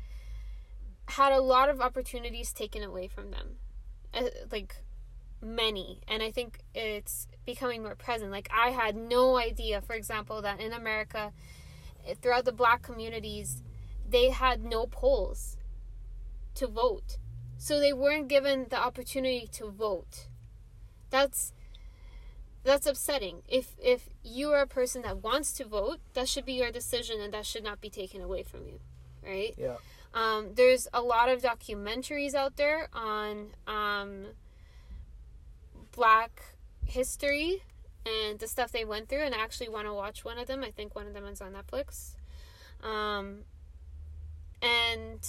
had 1.08 1.32
a 1.32 1.40
lot 1.40 1.68
of 1.68 1.80
opportunities 1.80 2.52
taken 2.52 2.82
away 2.82 3.08
from 3.08 3.30
them, 3.30 3.56
uh, 4.14 4.22
like 4.52 4.76
many. 5.42 6.00
And 6.06 6.22
I 6.22 6.30
think 6.30 6.60
it's 6.74 7.26
becoming 7.44 7.82
more 7.82 7.96
present. 7.96 8.30
Like, 8.30 8.48
I 8.56 8.70
had 8.70 8.94
no 8.96 9.36
idea, 9.36 9.80
for 9.80 9.94
example, 9.94 10.42
that 10.42 10.60
in 10.60 10.72
America, 10.72 11.32
eh, 12.06 12.14
throughout 12.20 12.44
the 12.44 12.52
black 12.52 12.82
communities, 12.82 13.62
they 14.08 14.30
had 14.30 14.62
no 14.64 14.86
polls 14.86 15.56
to 16.54 16.66
vote. 16.66 17.18
So 17.60 17.78
they 17.78 17.92
weren't 17.92 18.28
given 18.28 18.68
the 18.70 18.78
opportunity 18.78 19.46
to 19.52 19.70
vote. 19.70 20.28
That's 21.10 21.52
that's 22.64 22.86
upsetting. 22.86 23.42
If 23.46 23.76
if 23.78 24.08
you 24.24 24.50
are 24.52 24.62
a 24.62 24.66
person 24.66 25.02
that 25.02 25.18
wants 25.18 25.52
to 25.58 25.66
vote, 25.66 25.98
that 26.14 26.26
should 26.26 26.46
be 26.46 26.54
your 26.54 26.70
decision 26.70 27.20
and 27.20 27.34
that 27.34 27.44
should 27.44 27.62
not 27.62 27.82
be 27.82 27.90
taken 27.90 28.22
away 28.22 28.44
from 28.44 28.66
you. 28.66 28.80
Right? 29.22 29.54
Yeah. 29.58 29.76
Um, 30.14 30.54
there's 30.54 30.88
a 30.94 31.02
lot 31.02 31.28
of 31.28 31.42
documentaries 31.42 32.32
out 32.32 32.56
there 32.56 32.88
on 32.94 33.48
um, 33.66 34.28
black 35.92 36.54
history 36.86 37.62
and 38.06 38.38
the 38.38 38.48
stuff 38.48 38.72
they 38.72 38.86
went 38.86 39.10
through 39.10 39.20
and 39.20 39.34
I 39.34 39.38
actually 39.38 39.68
want 39.68 39.86
to 39.86 39.92
watch 39.92 40.24
one 40.24 40.38
of 40.38 40.46
them. 40.46 40.64
I 40.64 40.70
think 40.70 40.94
one 40.96 41.06
of 41.06 41.12
them 41.12 41.26
is 41.26 41.42
on 41.42 41.52
Netflix. 41.52 42.14
Um, 42.82 43.40
and 44.62 45.20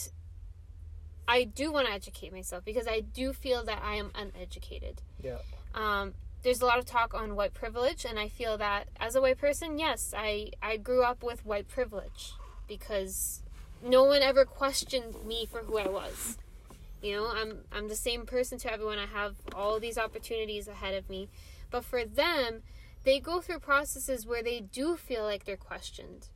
I 1.27 1.43
do 1.43 1.71
want 1.71 1.87
to 1.87 1.93
educate 1.93 2.33
myself 2.33 2.65
because 2.65 2.87
I 2.87 3.01
do 3.01 3.33
feel 3.33 3.63
that 3.65 3.81
I 3.83 3.95
am 3.95 4.11
uneducated. 4.15 5.01
Yeah. 5.23 5.37
Um, 5.73 6.13
there's 6.43 6.61
a 6.61 6.65
lot 6.65 6.79
of 6.79 6.85
talk 6.85 7.13
on 7.13 7.35
white 7.35 7.53
privilege, 7.53 8.05
and 8.05 8.19
I 8.19 8.27
feel 8.27 8.57
that 8.57 8.87
as 8.99 9.15
a 9.15 9.21
white 9.21 9.37
person, 9.37 9.77
yes, 9.77 10.13
I, 10.17 10.51
I 10.61 10.77
grew 10.77 11.03
up 11.03 11.23
with 11.23 11.45
white 11.45 11.67
privilege 11.67 12.33
because 12.67 13.43
no 13.83 14.03
one 14.03 14.21
ever 14.21 14.45
questioned 14.45 15.23
me 15.25 15.45
for 15.45 15.59
who 15.59 15.77
I 15.77 15.87
was. 15.87 16.37
You 17.01 17.15
know, 17.15 17.27
I'm 17.27 17.59
I'm 17.71 17.87
the 17.87 17.95
same 17.95 18.25
person 18.25 18.59
to 18.59 18.71
everyone. 18.71 18.99
I 18.99 19.07
have 19.07 19.35
all 19.55 19.79
these 19.79 19.97
opportunities 19.97 20.67
ahead 20.67 20.93
of 20.93 21.09
me. 21.09 21.29
But 21.71 21.83
for 21.83 22.05
them, 22.05 22.61
they 23.03 23.19
go 23.19 23.41
through 23.41 23.59
processes 23.59 24.27
where 24.27 24.43
they 24.43 24.59
do 24.59 24.95
feel 24.95 25.23
like 25.23 25.45
they're 25.45 25.57
questioned. 25.57 26.27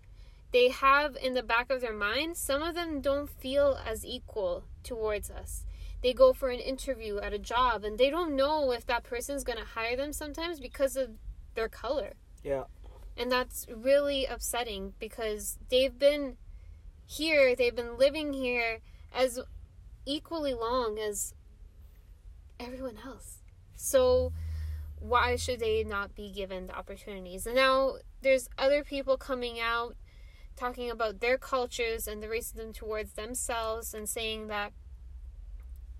They 0.55 0.69
have 0.69 1.17
in 1.21 1.33
the 1.33 1.43
back 1.43 1.69
of 1.69 1.81
their 1.81 1.93
mind, 1.93 2.37
some 2.37 2.63
of 2.63 2.75
them 2.75 3.01
don't 3.01 3.29
feel 3.29 3.77
as 3.85 4.05
equal 4.05 4.63
towards 4.83 5.29
us. 5.29 5.65
They 6.01 6.13
go 6.13 6.31
for 6.31 6.47
an 6.47 6.61
interview 6.61 7.17
at 7.17 7.33
a 7.33 7.37
job 7.37 7.83
and 7.83 7.97
they 7.97 8.09
don't 8.09 8.37
know 8.37 8.71
if 8.71 8.85
that 8.85 9.03
person's 9.03 9.43
going 9.43 9.57
to 9.59 9.65
hire 9.65 9.97
them 9.97 10.13
sometimes 10.13 10.61
because 10.61 10.95
of 10.95 11.09
their 11.55 11.67
color. 11.67 12.13
Yeah. 12.41 12.63
And 13.17 13.29
that's 13.29 13.67
really 13.69 14.25
upsetting 14.25 14.93
because 14.97 15.59
they've 15.69 15.99
been 15.99 16.37
here, 17.05 17.53
they've 17.53 17.75
been 17.75 17.97
living 17.97 18.31
here 18.31 18.79
as 19.13 19.41
equally 20.05 20.53
long 20.53 20.97
as 20.97 21.33
everyone 22.61 22.99
else. 23.05 23.39
So 23.75 24.31
why 25.01 25.35
should 25.35 25.59
they 25.59 25.83
not 25.83 26.15
be 26.15 26.31
given 26.31 26.67
the 26.67 26.77
opportunities? 26.77 27.45
And 27.45 27.57
now 27.57 27.95
there's 28.21 28.47
other 28.57 28.85
people 28.85 29.17
coming 29.17 29.59
out 29.59 29.97
talking 30.55 30.89
about 30.89 31.19
their 31.19 31.37
cultures 31.37 32.07
and 32.07 32.21
the 32.21 32.27
racism 32.27 32.73
towards 32.73 33.13
themselves 33.13 33.93
and 33.93 34.07
saying 34.07 34.47
that 34.47 34.71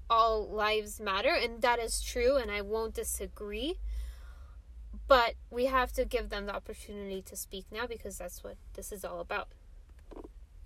all 0.10 0.48
lives 0.48 1.00
matter 1.00 1.34
and 1.34 1.62
that 1.62 1.80
is 1.80 2.02
true 2.02 2.38
and 2.38 2.52
I 2.52 2.62
won't 2.62 2.94
disagree. 2.94 3.80
But 5.08 5.36
we 5.52 5.66
have 5.66 5.92
to 5.94 6.06
give 6.06 6.30
them 6.30 6.46
the 6.46 6.56
opportunity 6.56 7.22
to 7.24 7.36
speak 7.36 7.66
now 7.72 7.86
because 7.86 8.18
that's 8.18 8.44
what 8.44 8.56
this 8.74 8.92
is 8.92 9.04
all 9.04 9.20
about 9.20 9.50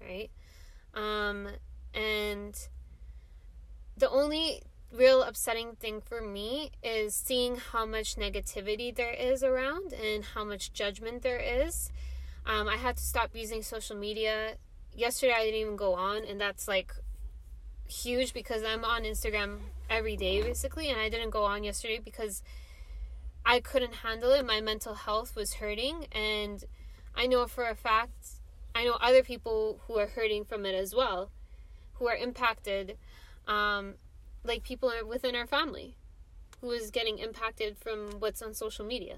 right? 0.01 0.29
Um 0.93 1.47
and 1.93 2.55
the 3.97 4.09
only 4.09 4.61
real 4.91 5.21
upsetting 5.23 5.75
thing 5.75 6.01
for 6.01 6.21
me 6.21 6.71
is 6.81 7.13
seeing 7.13 7.57
how 7.57 7.85
much 7.85 8.15
negativity 8.15 8.95
there 8.95 9.13
is 9.13 9.43
around 9.43 9.93
and 9.93 10.23
how 10.23 10.43
much 10.43 10.73
judgment 10.73 11.21
there 11.21 11.39
is 11.39 11.91
um, 12.45 12.67
i 12.67 12.75
had 12.75 12.97
to 12.97 13.03
stop 13.03 13.29
using 13.33 13.61
social 13.61 13.95
media 13.95 14.55
yesterday 14.93 15.33
i 15.33 15.43
didn't 15.43 15.59
even 15.59 15.75
go 15.75 15.93
on 15.93 16.23
and 16.23 16.39
that's 16.39 16.67
like 16.67 16.93
huge 17.87 18.33
because 18.33 18.63
i'm 18.63 18.85
on 18.85 19.03
instagram 19.03 19.59
every 19.89 20.15
day 20.15 20.41
basically 20.41 20.89
and 20.89 20.99
i 20.99 21.09
didn't 21.09 21.31
go 21.31 21.43
on 21.43 21.63
yesterday 21.63 21.99
because 22.03 22.43
I 23.45 23.59
couldn't 23.59 23.95
handle 23.95 24.31
it. 24.31 24.45
My 24.45 24.61
mental 24.61 24.93
health 24.93 25.35
was 25.35 25.55
hurting, 25.55 26.05
and 26.11 26.63
I 27.15 27.25
know 27.25 27.47
for 27.47 27.67
a 27.67 27.75
fact, 27.75 28.41
I 28.75 28.83
know 28.83 28.97
other 29.01 29.23
people 29.23 29.81
who 29.87 29.97
are 29.97 30.07
hurting 30.07 30.45
from 30.45 30.65
it 30.65 30.75
as 30.75 30.93
well, 30.93 31.31
who 31.93 32.07
are 32.07 32.15
impacted, 32.15 32.97
um, 33.47 33.95
like 34.43 34.63
people 34.63 34.91
within 35.07 35.35
our 35.35 35.47
family, 35.47 35.97
who 36.61 36.69
is 36.71 36.91
getting 36.91 37.17
impacted 37.17 37.77
from 37.77 38.19
what's 38.19 38.41
on 38.41 38.53
social 38.53 38.85
media, 38.85 39.15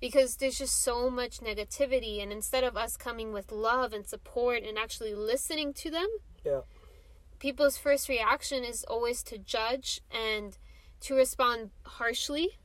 because 0.00 0.36
there's 0.36 0.58
just 0.58 0.80
so 0.82 1.10
much 1.10 1.40
negativity, 1.40 2.22
and 2.22 2.32
instead 2.32 2.64
of 2.64 2.76
us 2.76 2.96
coming 2.96 3.32
with 3.32 3.52
love 3.52 3.92
and 3.92 4.06
support 4.06 4.62
and 4.62 4.78
actually 4.78 5.14
listening 5.14 5.72
to 5.74 5.90
them, 5.90 6.08
Yeah. 6.44 6.62
people's 7.38 7.76
first 7.76 8.08
reaction 8.08 8.64
is 8.64 8.84
always 8.84 9.22
to 9.24 9.38
judge 9.38 10.00
and 10.10 10.56
to 11.00 11.14
respond 11.14 11.70
harshly 11.84 12.58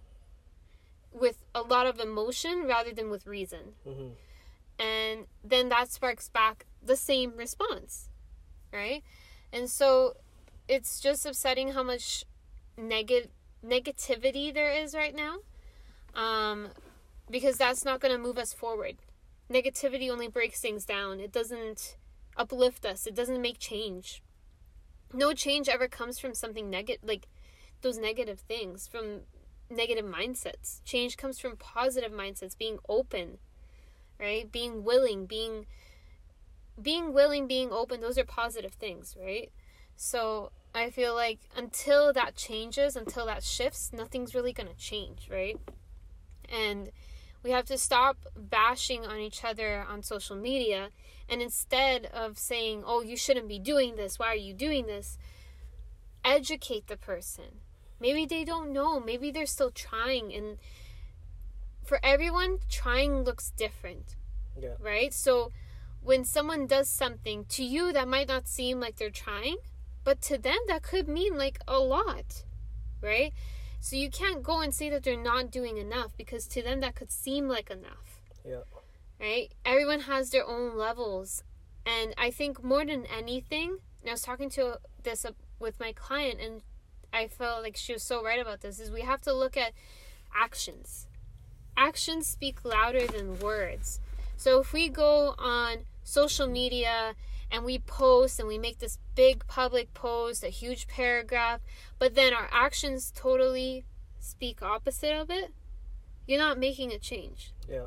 with 1.11 1.45
a 1.53 1.61
lot 1.61 1.87
of 1.87 1.99
emotion 1.99 2.65
rather 2.65 2.91
than 2.91 3.09
with 3.09 3.25
reason. 3.25 3.75
hmm 3.83 4.09
And 4.77 5.27
then 5.43 5.69
that 5.69 5.89
sparks 5.91 6.27
back 6.29 6.65
the 6.83 6.97
same 6.97 7.35
response, 7.37 8.09
right? 8.73 9.03
And 9.53 9.69
so 9.69 10.17
it's 10.67 10.99
just 10.99 11.25
upsetting 11.25 11.71
how 11.71 11.83
much 11.83 12.25
neg- 12.77 13.29
negativity 13.65 14.53
there 14.53 14.71
is 14.73 14.93
right 14.93 15.15
now 15.15 15.37
um, 16.13 16.69
because 17.29 17.57
that's 17.57 17.85
not 17.85 17.99
going 17.99 18.13
to 18.13 18.21
move 18.21 18.37
us 18.37 18.53
forward. 18.53 18.97
Negativity 19.49 20.09
only 20.09 20.27
breaks 20.27 20.59
things 20.59 20.85
down, 20.85 21.19
it 21.19 21.31
doesn't 21.31 21.97
uplift 22.37 22.85
us, 22.85 23.05
it 23.05 23.15
doesn't 23.15 23.41
make 23.41 23.59
change. 23.59 24.23
No 25.13 25.33
change 25.33 25.69
ever 25.69 25.87
comes 25.87 26.19
from 26.19 26.33
something 26.33 26.69
negative, 26.69 27.07
like 27.07 27.27
those 27.81 27.97
negative 27.97 28.39
things, 28.39 28.87
from 28.87 29.21
negative 29.69 30.05
mindsets. 30.05 30.83
Change 30.83 31.17
comes 31.17 31.39
from 31.39 31.57
positive 31.57 32.11
mindsets, 32.11 32.57
being 32.57 32.79
open, 32.89 33.37
right? 34.19 34.51
Being 34.51 34.83
willing, 34.83 35.25
being 35.25 35.65
being 36.81 37.13
willing, 37.13 37.47
being 37.47 37.71
open, 37.71 38.01
those 38.01 38.17
are 38.17 38.25
positive 38.25 38.73
things, 38.73 39.15
right? 39.21 39.51
So 39.95 40.51
I 40.73 40.89
feel 40.89 41.15
like 41.15 41.39
until 41.55 42.11
that 42.13 42.35
changes, 42.35 42.95
until 42.97 43.25
that 43.27 43.43
shifts, 43.43 43.93
nothing's 43.93 44.35
really 44.35 44.51
going 44.51 44.67
to 44.67 44.75
change, 44.75 45.29
right? 45.31 45.57
And 46.49 46.91
we 47.45 47.51
have 47.51 47.65
to 47.65 47.77
stop 47.77 48.17
bashing 48.35 49.05
on 49.05 49.19
each 49.19 49.45
other 49.45 49.85
on 49.87 50.01
social 50.01 50.35
media 50.35 50.89
and 51.29 51.43
instead 51.43 52.07
of 52.07 52.39
saying, 52.39 52.81
oh, 52.83 53.03
you 53.03 53.15
shouldn't 53.15 53.47
be 53.47 53.59
doing 53.59 53.97
this, 53.97 54.17
why 54.17 54.29
are 54.29 54.35
you 54.35 54.51
doing 54.51 54.87
this? 54.87 55.19
Educate 56.23 56.87
the 56.87 56.97
person. 56.97 57.61
Maybe 57.99 58.25
they 58.25 58.45
don't 58.45 58.73
know, 58.73 58.99
maybe 58.99 59.29
they're 59.29 59.45
still 59.45 59.69
trying. 59.69 60.33
And 60.33 60.57
for 61.85 61.99
everyone, 62.01 62.57
trying 62.67 63.21
looks 63.21 63.51
different 63.51 64.15
Yeah. 64.59 64.73
right? 64.79 65.13
So 65.13 65.51
when 66.01 66.25
someone 66.25 66.65
does 66.65 66.89
something 66.89 67.45
to 67.49 67.63
you 67.63 67.93
that 67.93 68.07
might 68.07 68.27
not 68.27 68.47
seem 68.47 68.79
like 68.79 68.95
they're 68.95 69.11
trying, 69.11 69.57
but 70.03 70.19
to 70.23 70.39
them 70.39 70.57
that 70.67 70.81
could 70.81 71.07
mean 71.07 71.37
like 71.37 71.59
a 71.67 71.77
lot, 71.77 72.43
right? 73.01 73.33
So 73.85 73.95
you 73.97 74.09
can't 74.09 74.41
go 74.41 74.61
and 74.61 74.73
say 74.73 74.89
that 74.89 75.03
they're 75.03 75.15
not 75.15 75.51
doing 75.51 75.77
enough 75.77 76.17
because 76.17 76.47
to 76.47 76.63
them 76.63 76.79
that 76.79 76.95
could 76.95 77.11
seem 77.11 77.47
like 77.47 77.69
enough, 77.69 78.19
Yeah. 78.43 78.63
right? 79.19 79.51
Everyone 79.63 79.99
has 79.99 80.31
their 80.31 80.43
own 80.43 80.75
levels. 80.75 81.43
And 81.85 82.15
I 82.17 82.31
think 82.31 82.63
more 82.63 82.83
than 82.83 83.05
anything, 83.05 83.77
and 84.01 84.09
I 84.09 84.13
was 84.13 84.23
talking 84.23 84.49
to 84.57 84.79
this 85.03 85.23
with 85.59 85.79
my 85.79 85.91
client 85.91 86.41
and 86.41 86.63
I 87.13 87.27
felt 87.27 87.61
like 87.61 87.77
she 87.77 87.93
was 87.93 88.01
so 88.01 88.23
right 88.23 88.39
about 88.39 88.61
this 88.61 88.79
is 88.79 88.89
we 88.89 89.01
have 89.01 89.21
to 89.21 89.33
look 89.33 89.55
at 89.55 89.73
actions. 90.35 91.05
Actions 91.77 92.25
speak 92.25 92.65
louder 92.65 93.05
than 93.05 93.37
words. 93.37 93.99
So 94.35 94.59
if 94.61 94.73
we 94.73 94.89
go 94.89 95.35
on 95.37 95.85
social 96.03 96.47
media 96.47 97.13
and 97.51 97.63
we 97.63 97.79
post 97.79 98.39
and 98.39 98.47
we 98.47 98.57
make 98.57 98.79
this 98.79 98.97
big 99.15 99.45
public 99.47 99.93
post, 99.93 100.43
a 100.43 100.49
huge 100.49 100.87
paragraph, 100.87 101.61
but 101.99 102.15
then 102.15 102.33
our 102.33 102.49
actions 102.51 103.11
totally 103.15 103.85
speak 104.19 104.61
opposite 104.61 105.13
of 105.13 105.29
it, 105.29 105.53
you're 106.27 106.39
not 106.39 106.57
making 106.57 106.91
a 106.91 106.97
change. 106.97 107.53
Yeah. 107.69 107.85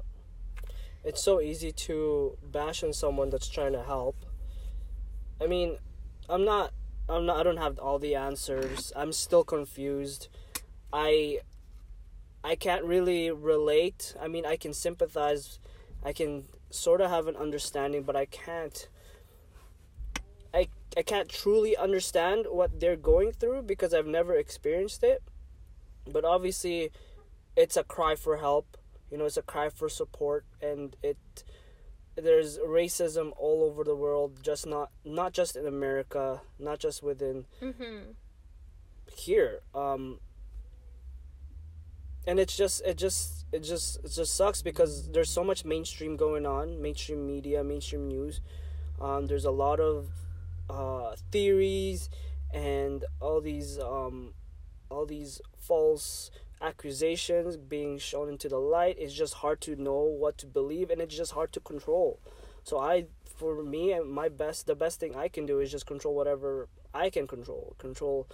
It's 1.05 1.23
so 1.23 1.41
easy 1.41 1.73
to 1.73 2.37
bash 2.43 2.83
on 2.83 2.93
someone 2.93 3.31
that's 3.31 3.49
trying 3.49 3.73
to 3.73 3.83
help. 3.83 4.17
I 5.41 5.47
mean, 5.47 5.79
I'm 6.29 6.45
not 6.45 6.73
I'm 7.09 7.25
not 7.25 7.39
I 7.39 7.43
don't 7.43 7.57
have 7.57 7.79
all 7.79 7.99
the 7.99 8.15
answers. 8.15 8.93
I'm 8.95 9.13
still 9.13 9.45
confused. 9.45 10.29
I 10.93 11.41
I 12.45 12.55
can't 12.55 12.85
really 12.85 13.31
relate. 13.31 14.15
I 14.21 14.29
mean, 14.29 14.45
I 14.45 14.57
can 14.57 14.73
sympathize. 14.73 15.59
I 16.05 16.13
can 16.13 16.45
sort 16.71 17.01
of 17.01 17.11
have 17.11 17.27
an 17.27 17.37
understanding, 17.37 18.03
but 18.03 18.15
I 18.15 18.27
can't 18.27 18.89
I 20.97 21.03
can't 21.03 21.29
truly 21.29 21.77
understand 21.77 22.47
what 22.51 22.81
they're 22.81 22.97
going 22.97 23.33
through 23.33 23.63
because 23.63 23.93
I've 23.95 24.07
never 24.07 24.35
experienced 24.35 25.03
it. 25.05 25.23
But 26.11 26.25
obviously, 26.25 26.91
it's 27.57 27.77
a 27.77 27.85
cry 27.85 28.15
for 28.15 28.37
help 28.39 28.77
you 29.11 29.17
know 29.17 29.25
it's 29.25 29.37
a 29.37 29.43
cry 29.43 29.69
for 29.69 29.89
support 29.89 30.45
and 30.61 30.95
it 31.03 31.17
there's 32.15 32.59
racism 32.59 33.33
all 33.37 33.63
over 33.65 33.83
the 33.85 33.97
world 33.97 34.39
just 34.43 34.67
not 34.67 34.91
not 35.05 35.33
just 35.33 35.57
in 35.57 35.67
america 35.67 36.41
not 36.59 36.79
just 36.79 37.03
within 37.03 37.47
Mm-hmm. 37.63 38.13
here 39.17 39.61
um 39.75 40.21
and 42.27 42.39
it's 42.39 42.57
just 42.57 42.83
it 42.85 42.99
just 42.99 43.47
it 43.53 43.61
just 43.61 43.99
it 44.05 44.11
just 44.13 44.37
sucks 44.37 44.61
because 44.63 45.11
there's 45.11 45.31
so 45.31 45.43
much 45.43 45.65
mainstream 45.65 46.17
going 46.17 46.45
on 46.45 46.81
mainstream 46.83 47.27
media 47.27 47.65
mainstream 47.65 48.07
news 48.09 48.41
um 49.01 49.27
there's 49.27 49.47
a 49.47 49.51
lot 49.51 49.81
of 49.81 50.09
uh 50.71 51.15
theories 51.31 52.11
and 52.53 53.05
all 53.21 53.41
these 53.41 53.79
um 53.79 54.33
all 54.91 55.07
these 55.07 55.41
false 55.57 56.31
accusations 56.61 57.57
being 57.57 57.99
shown 57.99 58.29
into 58.29 58.49
the 58.49 58.59
light. 58.59 58.97
It's 58.99 59.15
just 59.15 59.35
hard 59.35 59.61
to 59.63 59.77
know 59.77 60.01
what 60.01 60.39
to 60.39 60.47
believe 60.47 60.91
and 60.91 61.01
it's 61.01 61.17
just 61.17 61.33
hard 61.33 61.53
to 61.53 61.61
control. 61.61 62.21
So 62.65 62.79
i 62.79 63.07
for 63.37 63.63
me 63.63 63.93
and 63.93 64.11
my 64.11 64.29
best 64.29 64.67
the 64.67 64.75
best 64.75 64.99
thing 64.99 65.15
i 65.15 65.29
can 65.29 65.47
do 65.47 65.61
is 65.61 65.71
just 65.71 65.87
control 65.87 66.15
whatever 66.15 66.69
i 66.93 67.11
can 67.11 67.27
control. 67.27 67.75
Control 67.79 68.27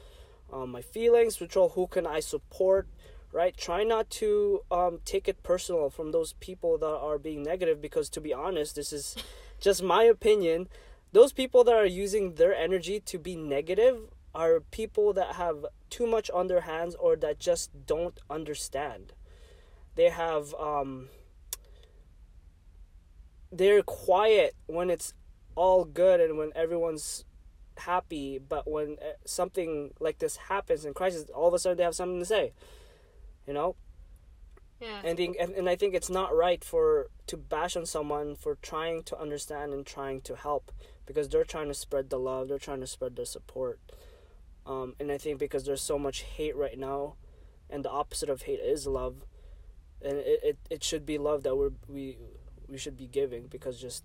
um, 0.53 0.71
my 0.71 0.83
feelings 0.83 1.37
control 1.37 1.71
who 1.71 1.87
can 1.87 2.07
i 2.07 2.21
support 2.21 2.89
right? 3.35 3.57
Try 3.57 3.83
not 3.83 4.09
to 4.11 4.63
um, 4.71 5.01
take 5.05 5.29
it 5.29 5.43
personal 5.43 5.91
from 5.91 6.13
those 6.13 6.35
people 6.35 6.79
that 6.79 6.87
are 6.87 7.19
being 7.19 7.43
negative 7.43 7.83
because 7.83 8.09
to 8.11 8.21
be 8.21 8.33
honest 8.33 8.77
this 8.77 8.93
is 8.93 9.17
just 9.61 9.83
my 9.83 10.05
opinion 10.05 10.69
those 11.15 11.33
people 11.33 11.63
that 11.63 11.75
are 11.75 11.87
using 11.87 12.35
their 12.35 12.53
energy 12.53 12.99
to 12.99 13.19
be 13.19 13.37
negative 13.37 14.09
are 14.35 14.59
people 14.59 15.13
that 15.13 15.37
have 15.37 15.65
too 15.89 16.09
much 16.09 16.29
on 16.31 16.49
their 16.49 16.63
hands 16.63 16.97
or 16.97 17.15
that 17.15 17.39
just 17.39 17.71
don't 17.87 18.19
understand. 18.29 19.13
They 19.95 20.11
have 20.11 20.53
um 20.55 21.09
they're 23.53 23.85
quiet 23.85 24.57
when 24.67 24.91
it's 24.91 25.15
all 25.55 25.85
good 25.85 26.21
and 26.21 26.37
when 26.37 26.51
everyone's 26.57 27.25
happy 27.77 28.39
but 28.39 28.69
when 28.69 28.97
uh, 29.01 29.13
something 29.25 29.93
like 30.01 30.19
this 30.19 30.37
happens 30.37 30.85
in 30.85 30.95
crisis 30.95 31.25
all 31.33 31.49
of 31.49 31.55
a 31.55 31.59
sudden 31.59 31.77
they 31.79 31.85
have 31.85 31.95
something 31.95 32.19
to 32.19 32.25
say 32.25 32.53
you 33.47 33.53
know? 33.53 33.77
Yeah. 34.81 35.01
and, 35.05 35.17
think, 35.17 35.37
and 35.41 35.53
and 35.53 35.69
I 35.69 35.77
think 35.77 35.95
it's 35.95 36.11
not 36.11 36.35
right 36.35 36.63
for 36.63 37.09
to 37.29 37.37
bash 37.37 37.77
on 37.77 37.87
someone 37.87 38.35
for 38.35 38.57
trying 38.61 39.03
to 39.05 39.19
understand 39.19 39.73
and 39.73 39.87
trying 39.87 40.21
to 40.23 40.35
help 40.35 40.73
because 41.07 41.29
they're 41.29 41.45
trying 41.45 41.69
to 41.69 41.75
spread 41.75 42.11
the 42.11 42.19
love, 42.19 42.49
they're 42.49 42.59
trying 42.59 42.81
to 42.81 42.87
spread 42.87 43.17
their 43.17 43.25
support. 43.25 43.81
Um, 44.67 44.95
and 44.99 45.11
I 45.13 45.19
think 45.19 45.39
because 45.39 45.65
there's 45.65 45.83
so 45.83 45.99
much 45.99 46.23
hate 46.23 46.57
right 46.57 46.79
now, 46.79 47.15
and 47.69 47.85
the 47.85 47.91
opposite 47.91 48.31
of 48.31 48.43
hate 48.43 48.61
is 48.61 48.87
love, 48.87 49.17
and 50.03 50.19
it, 50.19 50.41
it, 50.43 50.59
it 50.71 50.85
should 50.85 51.05
be 51.05 51.19
love 51.19 51.43
that 51.43 51.57
we're, 51.57 51.73
we 51.89 52.19
we 52.69 52.79
should 52.79 52.97
be 52.97 53.07
giving 53.07 53.47
because 53.47 53.81
just 53.81 54.05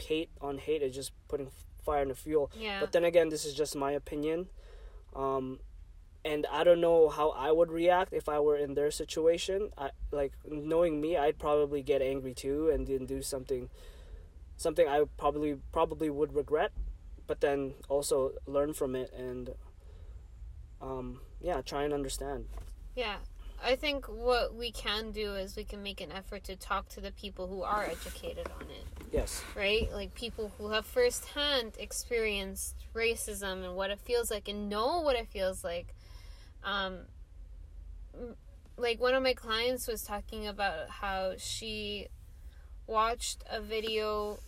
hate 0.00 0.30
on 0.40 0.58
hate 0.58 0.82
is 0.82 0.94
just 0.94 1.12
putting 1.28 1.50
fire 1.84 2.02
in 2.02 2.08
the 2.08 2.14
fuel. 2.14 2.50
yeah. 2.58 2.80
But 2.80 2.92
then 2.92 3.04
again, 3.04 3.28
this 3.28 3.44
is 3.44 3.54
just 3.54 3.76
my 3.76 3.92
opinion. 3.92 4.48
Um, 5.14 5.60
and 6.24 6.46
I 6.50 6.64
don't 6.64 6.80
know 6.80 7.08
how 7.08 7.30
I 7.30 7.50
would 7.50 7.70
react 7.70 8.12
if 8.12 8.28
I 8.28 8.40
were 8.40 8.56
in 8.56 8.74
their 8.74 8.90
situation. 8.90 9.70
I 9.76 9.90
like 10.12 10.32
knowing 10.46 11.00
me, 11.00 11.16
I'd 11.16 11.38
probably 11.38 11.82
get 11.82 12.02
angry 12.02 12.34
too 12.34 12.68
and 12.70 12.86
then 12.86 13.06
do 13.06 13.22
something 13.22 13.70
something 14.60 14.86
I 14.86 15.04
probably 15.16 15.56
probably 15.72 16.10
would 16.10 16.34
regret, 16.34 16.70
but 17.26 17.40
then 17.40 17.74
also 17.88 18.32
learn 18.46 18.74
from 18.74 18.94
it 18.94 19.10
and 19.16 19.54
um, 20.82 21.20
yeah, 21.40 21.62
try 21.62 21.84
and 21.84 21.94
understand. 21.94 22.44
Yeah. 22.94 23.16
I 23.62 23.76
think 23.76 24.06
what 24.06 24.54
we 24.54 24.70
can 24.72 25.12
do 25.12 25.34
is 25.34 25.54
we 25.54 25.64
can 25.64 25.82
make 25.82 26.00
an 26.00 26.10
effort 26.10 26.44
to 26.44 26.56
talk 26.56 26.88
to 26.90 27.00
the 27.00 27.12
people 27.12 27.46
who 27.46 27.62
are 27.62 27.84
educated 27.84 28.46
on 28.58 28.62
it, 28.70 28.86
Yes. 29.12 29.42
right? 29.54 29.86
Like 29.92 30.14
people 30.14 30.50
who 30.56 30.70
have 30.70 30.86
firsthand 30.86 31.72
experienced 31.78 32.74
racism 32.94 33.62
and 33.64 33.76
what 33.76 33.90
it 33.90 34.00
feels 34.00 34.30
like 34.30 34.48
and 34.48 34.70
know 34.70 35.00
what 35.02 35.14
it 35.14 35.28
feels 35.28 35.62
like. 35.62 35.94
Um, 36.64 37.00
like 38.14 38.36
like 38.78 39.00
one 39.00 39.14
of 39.14 39.22
my 39.22 39.34
clients 39.34 39.86
was 39.86 40.02
talking 40.02 40.46
about 40.46 40.88
how 40.88 41.34
she 41.36 42.08
watched 42.86 43.44
a 43.50 43.60
video 43.60 44.38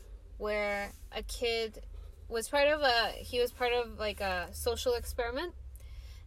where 0.42 0.90
a 1.16 1.22
kid 1.22 1.82
was 2.28 2.48
part 2.48 2.66
of 2.66 2.80
a 2.80 3.12
he 3.16 3.38
was 3.38 3.52
part 3.52 3.72
of 3.72 3.98
like 3.98 4.20
a 4.20 4.48
social 4.52 4.94
experiment. 4.94 5.54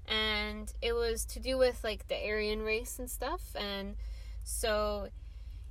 And 0.08 0.72
it 0.82 0.94
was 0.94 1.26
to 1.26 1.40
do 1.40 1.58
with 1.58 1.84
like 1.84 2.08
the 2.08 2.16
Aryan 2.16 2.62
race 2.62 2.98
and 2.98 3.10
stuff. 3.10 3.42
And 3.56 3.96
so 4.44 5.10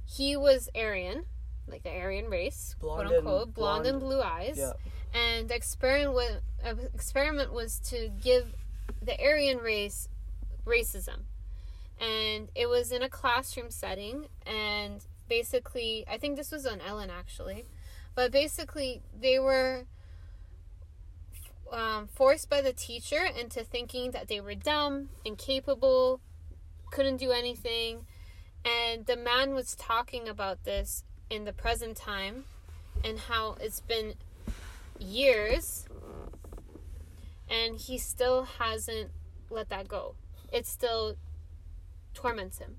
he 0.04 0.37
was 0.37 0.68
Aryan 0.74 1.24
like 1.66 1.83
the 1.85 1.90
Aryan 1.90 2.28
race 2.28 2.76
Blonde 2.78 3.09
quote 3.09 3.18
unquote 3.18 3.46
and- 3.46 3.54
blonde, 3.54 3.87
and 3.87 4.00
blue 4.00 4.20
eyes. 4.20 4.59
Yeah. 4.59 4.72
and 5.14 5.48
the 5.48 5.54
experiment 5.54 6.12
was, 6.12 6.33
uh, 6.62 6.74
experiment 6.92 7.50
was 7.52 7.78
to 7.90 8.11
give 8.22 8.54
the 9.00 9.18
Aryan 9.18 9.59
race 9.59 10.09
racism. 10.66 11.20
And 11.98 12.50
it 12.54 12.68
was 12.68 12.92
in 12.92 13.02
a 13.02 13.09
classroom 13.09 13.70
setting. 13.70 14.26
And 14.44 15.02
basically 15.28 16.04
i 16.07 16.18
think 16.18 16.37
this 16.37 16.52
was 16.52 16.66
on 16.66 16.80
ellen 16.83 17.11
actually 17.11 17.64
but 18.14 18.31
basically 18.31 19.03
they 19.18 19.38
were 19.38 19.85
um, 21.72 22.07
forced 22.07 22.48
by 22.48 22.61
the 22.61 22.72
teacher 22.72 23.24
into 23.24 23.64
thinking 23.64 24.12
that 24.12 24.29
they 24.29 24.40
were 24.40 24.55
dumb 24.55 25.09
incapable 25.24 26.20
couldn't 26.94 27.16
do 27.16 27.33
anything. 27.33 28.07
And 28.64 29.05
the 29.05 29.16
man 29.16 29.53
was 29.53 29.74
talking 29.74 30.29
about 30.29 30.64
this 30.64 31.03
in 31.29 31.44
the 31.44 31.53
present 31.53 31.96
time 31.96 32.44
and 33.03 33.18
how 33.18 33.57
it's 33.61 33.81
been 33.81 34.14
years 34.98 35.87
and 37.50 37.77
he 37.79 37.98
still 37.98 38.44
hasn't 38.44 39.11
let 39.50 39.68
that 39.68 39.88
go. 39.88 40.14
It 40.53 40.66
still 40.66 41.16
torments 42.14 42.59
him 42.59 42.77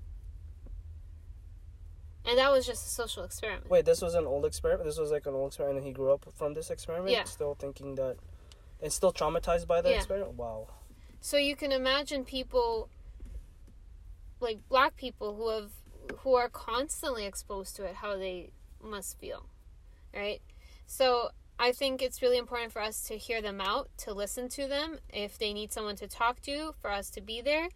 and 2.26 2.38
that 2.38 2.50
was 2.50 2.66
just 2.66 2.86
a 2.86 2.90
social 2.90 3.24
experiment 3.24 3.68
Wait, 3.70 3.84
this 3.84 4.02
was 4.02 4.14
an 4.14 4.26
old 4.26 4.44
experiment. 4.44 4.84
This 4.84 4.98
was 4.98 5.10
like 5.10 5.26
an 5.26 5.34
old 5.34 5.48
experiment, 5.48 5.78
and 5.78 5.86
he 5.86 5.92
grew 5.92 6.12
up 6.12 6.26
from 6.36 6.54
this 6.54 6.70
experiment. 6.70 7.10
Yeah. 7.12 7.24
Still 7.24 7.54
thinking 7.54 7.94
that, 7.96 8.16
and 8.82 8.92
still 8.92 9.12
traumatized 9.12 9.66
by 9.66 9.80
the 9.80 9.90
Yeah. 9.90 9.96
experiment. 9.96 10.34
Wow. 10.34 10.68
So 11.20 11.36
you 11.36 11.56
can 11.56 11.72
imagine 11.72 12.24
people 12.24 12.88
like 14.40 14.58
black 14.68 14.96
people 14.96 15.34
who 15.36 15.48
have 15.48 15.70
who 16.18 16.34
are 16.34 16.48
constantly 16.48 17.24
exposed 17.26 17.74
to 17.76 17.84
it 17.84 17.96
how 17.96 18.16
they 18.16 18.50
must 18.82 19.18
feel. 19.18 19.46
Right? 20.14 20.40
So 20.86 21.30
I 21.58 21.72
think 21.72 22.00
it's 22.02 22.22
really 22.22 22.36
important 22.38 22.72
for 22.72 22.80
us 22.80 23.02
to 23.04 23.16
hear 23.16 23.40
them 23.42 23.60
out, 23.60 23.88
to 23.98 24.12
listen 24.12 24.48
to 24.50 24.68
them 24.68 24.98
if 25.12 25.38
they 25.38 25.52
need 25.52 25.72
someone 25.72 25.96
to 25.96 26.06
talk 26.06 26.40
to, 26.42 26.74
for 26.80 26.90
us 26.90 27.10
to 27.10 27.20
be 27.20 27.40
there, 27.40 27.68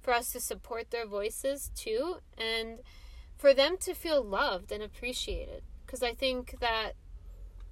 for 0.00 0.12
us 0.12 0.30
to 0.32 0.40
support 0.40 0.90
their 0.90 1.06
voices 1.06 1.70
too 1.74 2.18
and 2.36 2.78
for 3.42 3.52
them 3.52 3.76
to 3.76 3.92
feel 3.92 4.22
loved 4.22 4.70
and 4.70 4.84
appreciated 4.84 5.64
because 5.84 6.00
I 6.00 6.14
think 6.14 6.60
that 6.60 6.92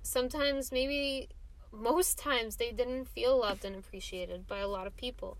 sometimes 0.02 0.72
maybe 0.72 1.28
most 1.70 2.18
times 2.18 2.56
they 2.56 2.72
didn't 2.72 3.04
feel 3.04 3.38
loved 3.38 3.64
and 3.64 3.76
appreciated 3.76 4.48
by 4.48 4.58
a 4.58 4.66
lot 4.66 4.88
of 4.88 4.96
people. 4.96 5.38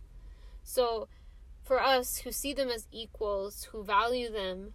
So, 0.62 1.08
for 1.64 1.82
us 1.82 2.18
who 2.18 2.30
see 2.30 2.52
them 2.52 2.68
as 2.68 2.86
equals, 2.92 3.64
who 3.72 3.82
value 3.82 4.30
them, 4.30 4.72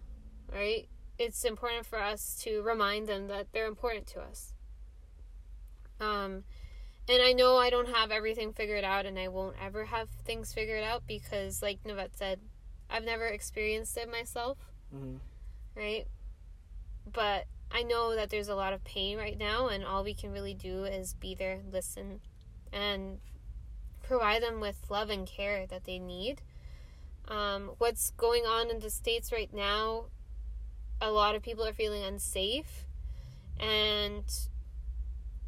right, 0.52 0.88
it's 1.18 1.42
important 1.42 1.86
for 1.86 2.02
us 2.02 2.38
to 2.42 2.60
remind 2.60 3.06
them 3.06 3.28
that 3.28 3.46
they're 3.52 3.66
important 3.66 4.06
to 4.08 4.20
us. 4.20 4.52
Um, 5.98 6.44
and 7.08 7.22
I 7.22 7.32
know 7.32 7.56
I 7.56 7.70
don't 7.70 7.88
have 7.88 8.10
everything 8.10 8.52
figured 8.52 8.84
out, 8.84 9.06
and 9.06 9.18
I 9.18 9.28
won't 9.28 9.56
ever 9.64 9.86
have 9.86 10.10
things 10.26 10.52
figured 10.52 10.84
out 10.84 11.04
because, 11.06 11.62
like 11.62 11.82
Novette 11.82 12.14
said, 12.14 12.40
I've 12.90 13.04
never 13.04 13.24
experienced 13.24 13.96
it 13.96 14.12
myself 14.12 14.58
hmm 14.92 15.16
right? 15.76 16.06
But 17.12 17.46
I 17.70 17.82
know 17.82 18.14
that 18.14 18.30
there's 18.30 18.48
a 18.48 18.54
lot 18.54 18.72
of 18.72 18.82
pain 18.84 19.18
right 19.18 19.38
now, 19.38 19.68
and 19.68 19.84
all 19.84 20.02
we 20.02 20.14
can 20.14 20.32
really 20.32 20.54
do 20.54 20.84
is 20.84 21.14
be 21.14 21.34
there, 21.34 21.60
listen, 21.70 22.20
and 22.72 23.18
provide 24.02 24.42
them 24.42 24.60
with 24.60 24.76
love 24.88 25.10
and 25.10 25.26
care 25.26 25.66
that 25.66 25.84
they 25.84 25.98
need. 25.98 26.42
Um, 27.28 27.72
what's 27.78 28.12
going 28.12 28.44
on 28.44 28.70
in 28.70 28.78
the 28.78 28.90
States 28.90 29.32
right 29.32 29.52
now, 29.52 30.06
a 31.00 31.10
lot 31.10 31.34
of 31.34 31.42
people 31.42 31.66
are 31.66 31.72
feeling 31.72 32.02
unsafe, 32.02 32.86
and 33.58 34.24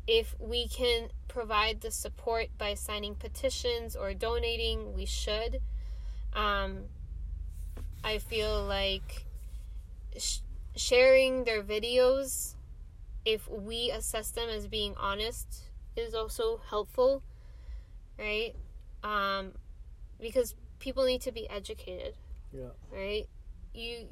if 0.07 0.35
we 0.41 0.67
can 0.67 1.09
provide 1.29 1.83
the 1.83 1.91
support 1.91 2.49
by 2.57 2.75
signing 2.75 3.15
petitions 3.15 3.95
or 3.95 4.15
donating, 4.15 4.95
we 4.95 5.05
should. 5.05 5.61
Um, 6.33 6.85
I 8.03 8.19
feel 8.19 8.65
like 8.65 9.27
sh- 10.19 10.41
sharing 10.77 11.45
their 11.45 11.63
videos, 11.63 12.55
if 13.25 13.49
we 13.49 13.91
assess 13.91 14.31
them 14.31 14.49
as 14.49 14.67
being 14.67 14.95
honest, 14.99 15.63
is 15.97 16.15
also 16.15 16.61
helpful, 16.69 17.23
right? 18.19 18.55
Um, 19.03 19.53
because 20.21 20.55
people 20.79 21.05
need 21.05 21.21
to 21.23 21.33
be 21.33 21.49
educated, 21.49 22.15
Yeah. 22.53 22.71
right? 22.93 23.27
You 23.75 24.07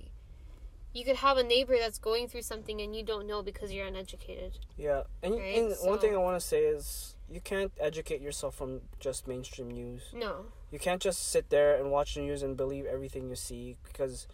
you 0.92 1.04
could 1.04 1.16
have 1.16 1.36
a 1.36 1.42
neighbor 1.42 1.76
that's 1.78 1.98
going 1.98 2.26
through 2.26 2.40
something 2.40 2.80
and 2.80 2.96
you 2.96 3.02
don't 3.02 3.26
know 3.26 3.42
because 3.42 3.70
you're 3.70 3.86
uneducated. 3.86 4.58
Yeah. 4.78 5.02
And, 5.22 5.34
Right, 5.34 5.58
and 5.58 5.74
one 5.82 5.98
thing 5.98 6.14
I 6.14 6.16
want 6.16 6.40
to 6.40 6.46
say 6.46 6.62
is 6.64 7.14
you 7.28 7.38
can't 7.42 7.70
educate 7.78 8.22
yourself 8.22 8.54
from 8.54 8.80
just 8.98 9.28
mainstream 9.28 9.70
news. 9.70 10.04
No. 10.14 10.46
You 10.70 10.78
can't 10.78 11.02
just 11.02 11.28
sit 11.28 11.50
there 11.50 11.76
and 11.76 11.90
watch 11.90 12.14
the 12.14 12.20
news 12.22 12.42
and 12.42 12.56
believe 12.56 12.86
everything 12.86 13.28
you 13.28 13.36
see 13.36 13.76
because 13.84 14.26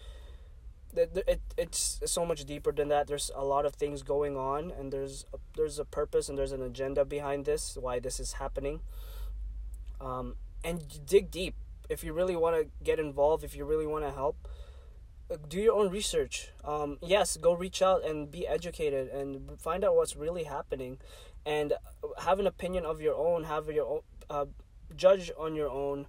th- 0.94 1.24
it 1.26 1.40
it's 1.57 2.00
so 2.05 2.24
much 2.26 2.44
deeper 2.44 2.72
than 2.72 2.88
that. 2.88 3.07
There's 3.07 3.31
a 3.35 3.44
lot 3.44 3.66
of 3.66 3.74
things 3.74 4.02
going 4.02 4.37
on, 4.37 4.70
and 4.70 4.92
there's 4.92 5.26
a, 5.33 5.38
there's 5.57 5.78
a 5.78 5.85
purpose 5.85 6.28
and 6.28 6.38
there's 6.38 6.52
an 6.52 6.62
agenda 6.62 7.05
behind 7.05 7.44
this. 7.44 7.76
Why 7.81 7.98
this 7.98 8.20
is 8.20 8.35
happening. 8.35 8.81
Um, 10.00 10.37
and 10.64 11.05
dig 11.07 11.31
deep 11.31 11.55
if 11.88 12.02
you 12.05 12.12
really 12.12 12.37
want 12.37 12.57
to 12.57 12.68
get 12.85 12.98
involved. 12.98 13.44
If 13.44 13.57
you 13.57 13.64
really 13.64 13.87
want 13.87 14.05
to 14.05 14.11
help, 14.11 14.48
uh, 15.31 15.37
do 15.48 15.59
your 15.59 15.74
own 15.74 15.90
research. 15.90 16.50
Um, 16.64 16.98
yes, 17.02 17.37
go 17.37 17.55
reach 17.55 17.83
out 17.83 18.05
and 18.05 18.31
be 18.31 18.46
educated 18.46 19.09
and 19.09 19.61
find 19.61 19.85
out 19.85 19.94
what's 19.94 20.16
really 20.16 20.44
happening, 20.44 20.98
and 21.46 21.74
have 22.18 22.38
an 22.38 22.46
opinion 22.46 22.85
of 22.85 23.00
your 23.00 23.14
own. 23.14 23.44
Have 23.44 23.68
your 23.68 23.87
own 23.87 24.00
uh, 24.28 24.46
judge 24.96 25.31
on 25.38 25.55
your 25.55 25.70
own 25.70 26.07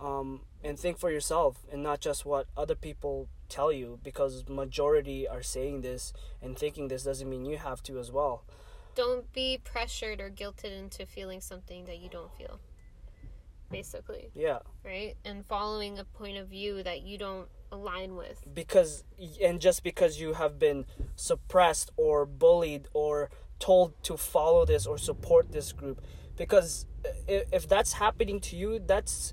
um, 0.00 0.42
and 0.64 0.78
think 0.78 0.98
for 0.98 1.10
yourself 1.10 1.58
and 1.70 1.82
not 1.82 2.00
just 2.00 2.24
what 2.24 2.46
other 2.56 2.74
people 2.74 3.28
tell 3.48 3.70
you 3.70 3.98
because 4.02 4.48
majority 4.48 5.28
are 5.28 5.42
saying 5.42 5.82
this 5.82 6.12
and 6.42 6.58
thinking 6.58 6.88
this 6.88 7.04
doesn't 7.04 7.28
mean 7.28 7.44
you 7.44 7.58
have 7.58 7.82
to 7.82 7.98
as 7.98 8.10
well 8.10 8.42
Don't 8.94 9.30
be 9.32 9.60
pressured 9.62 10.20
or 10.20 10.30
guilted 10.30 10.72
into 10.76 11.04
feeling 11.04 11.40
something 11.40 11.84
that 11.84 11.98
you 11.98 12.08
don't 12.08 12.32
feel. 12.38 12.58
Basically, 13.70 14.30
yeah 14.34 14.60
right? 14.84 15.14
And 15.24 15.44
following 15.46 15.98
a 15.98 16.04
point 16.04 16.36
of 16.38 16.48
view 16.48 16.82
that 16.82 17.02
you 17.02 17.18
don't 17.18 17.48
align 17.72 18.14
with. 18.16 18.38
because 18.54 19.04
and 19.42 19.60
just 19.60 19.82
because 19.82 20.20
you 20.20 20.34
have 20.34 20.58
been 20.58 20.84
suppressed 21.16 21.90
or 21.96 22.24
bullied 22.24 22.86
or 22.92 23.30
told 23.58 23.92
to 24.04 24.16
follow 24.16 24.64
this 24.64 24.86
or 24.86 24.96
support 24.96 25.50
this 25.50 25.72
group 25.72 26.00
because 26.36 26.86
if 27.26 27.68
that's 27.68 27.94
happening 27.94 28.38
to 28.40 28.54
you 28.56 28.78
that's 28.78 29.32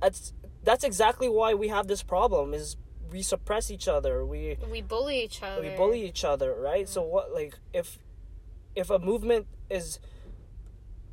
that's 0.00 0.32
that's 0.68 0.84
exactly 0.84 1.30
why 1.30 1.54
we 1.54 1.68
have 1.68 1.86
this 1.86 2.02
problem 2.02 2.52
is 2.52 2.76
we 3.10 3.22
suppress 3.22 3.70
each 3.70 3.88
other 3.88 4.14
we 4.26 4.58
We 4.70 4.82
bully 4.82 5.24
each 5.24 5.42
other. 5.42 5.62
we 5.62 5.70
bully 5.70 6.00
each 6.04 6.24
other 6.32 6.54
right 6.70 6.86
so 6.86 7.00
what 7.14 7.32
like 7.32 7.54
if 7.72 7.98
if 8.74 8.90
a 8.90 8.98
movement 8.98 9.46
is 9.70 9.98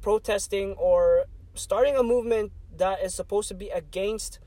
protesting 0.01 0.73
or 0.73 1.25
starting 1.53 1.95
a 1.95 2.03
movement 2.03 2.51
that 2.75 3.01
is 3.01 3.13
supposed 3.15 3.47
to 3.47 3.53
be 3.55 3.69
against 3.69 4.39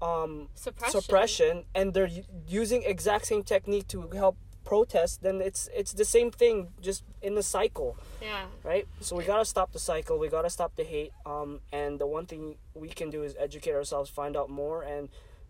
um 0.00 0.48
suppression. 0.54 1.00
suppression 1.00 1.64
and 1.74 1.92
they're 1.92 2.08
using 2.48 2.82
exact 2.94 3.26
same 3.26 3.42
technique 3.42 3.86
to 3.88 4.08
help 4.22 4.36
protest 4.64 5.22
then 5.22 5.40
it's 5.40 5.68
it's 5.74 5.92
the 5.92 6.04
same 6.04 6.30
thing 6.30 6.68
just 6.80 7.02
in 7.22 7.34
the 7.34 7.42
cycle 7.42 7.96
Yeah, 8.22 8.44
right 8.62 8.86
so 9.00 9.16
we 9.16 9.24
gotta 9.24 9.44
stop 9.44 9.72
the 9.72 9.78
cycle 9.78 10.18
we 10.18 10.28
gotta 10.28 10.50
stop 10.50 10.76
the 10.76 10.84
hate 10.84 11.12
um 11.26 11.60
and 11.72 11.98
the 11.98 12.06
one 12.06 12.26
thing 12.26 12.56
we 12.74 12.88
can 12.88 13.10
do 13.10 13.22
is 13.22 13.34
educate 13.38 13.72
ourselves 13.72 14.10
find 14.10 14.36
out 14.36 14.50
more 14.50 14.82
and 14.82 15.08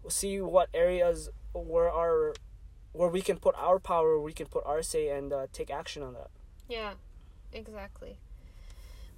see 0.09 0.40
what 0.40 0.68
areas 0.73 1.29
where 1.53 1.90
our 1.90 2.35
where 2.92 3.09
we 3.09 3.20
can 3.20 3.37
put 3.37 3.55
our 3.57 3.79
power 3.79 4.18
we 4.20 4.33
can 4.33 4.46
put 4.46 4.64
our 4.66 4.83
say 4.83 5.09
and 5.09 5.33
uh, 5.33 5.46
take 5.53 5.70
action 5.70 6.03
on 6.03 6.14
that 6.14 6.31
yeah, 6.70 6.92
exactly. 7.53 8.16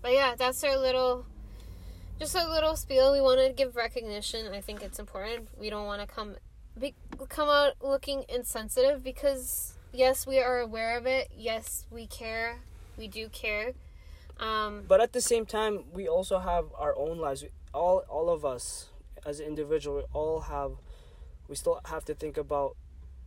But 0.01 0.15
yeah, 0.15 0.35
that's 0.37 0.65
our 0.65 0.79
little, 0.79 1.27
just 2.19 2.35
a 2.35 2.49
little 2.49 2.77
spiel. 2.77 3.13
We 3.13 3.21
want 3.21 3.41
to 3.41 3.53
give 3.53 3.77
recognition. 3.77 4.53
I 4.53 4.63
think 4.63 4.83
it's 4.83 4.99
important. 4.99 5.49
We 5.61 5.69
don't 5.69 5.85
want 5.85 6.01
to 6.01 6.13
come, 6.13 6.37
be, 6.81 6.95
come 7.29 7.51
out 7.51 7.75
looking 7.83 8.25
insensitive 8.31 9.05
because 9.05 9.75
yes, 9.93 10.27
we 10.27 10.39
are 10.39 10.61
aware 10.61 10.97
of 10.97 11.07
it. 11.07 11.31
Yes, 11.37 11.87
we 11.91 12.07
care. 12.07 12.61
We 12.97 13.09
do 13.09 13.29
care. 13.29 13.73
Um, 14.39 14.85
but 14.89 15.01
at 15.01 15.13
the 15.13 15.21
same 15.21 15.47
time 15.47 15.85
we 15.93 16.09
also 16.09 16.39
have 16.39 16.67
our 16.77 16.97
own 16.97 17.19
lives 17.19 17.43
We- 17.43 17.51
all 17.75 17.99
all 18.09 18.29
of 18.29 18.45
us 18.45 18.89
as 19.25 19.41
an 19.41 19.47
individual 19.47 19.97
we 19.99 20.03
all 20.13 20.41
have 20.41 20.73
we 21.49 21.55
still 21.55 21.81
have 21.85 22.05
to 22.07 22.15
think 22.15 22.37
about 22.37 22.77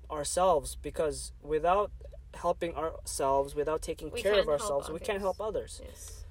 ourselves 0.10 0.78
because 0.82 1.32
without 1.42 1.92
helping 2.36 2.76
ourselves, 2.76 3.56
without 3.56 3.82
taking 3.82 4.12
We 4.12 4.22
care 4.22 4.40
of 4.40 4.50
ourselves, 4.50 4.90
we 4.90 5.00
can't 5.00 5.22
help 5.22 5.40
others. 5.40 5.82
Yes. 5.84 6.26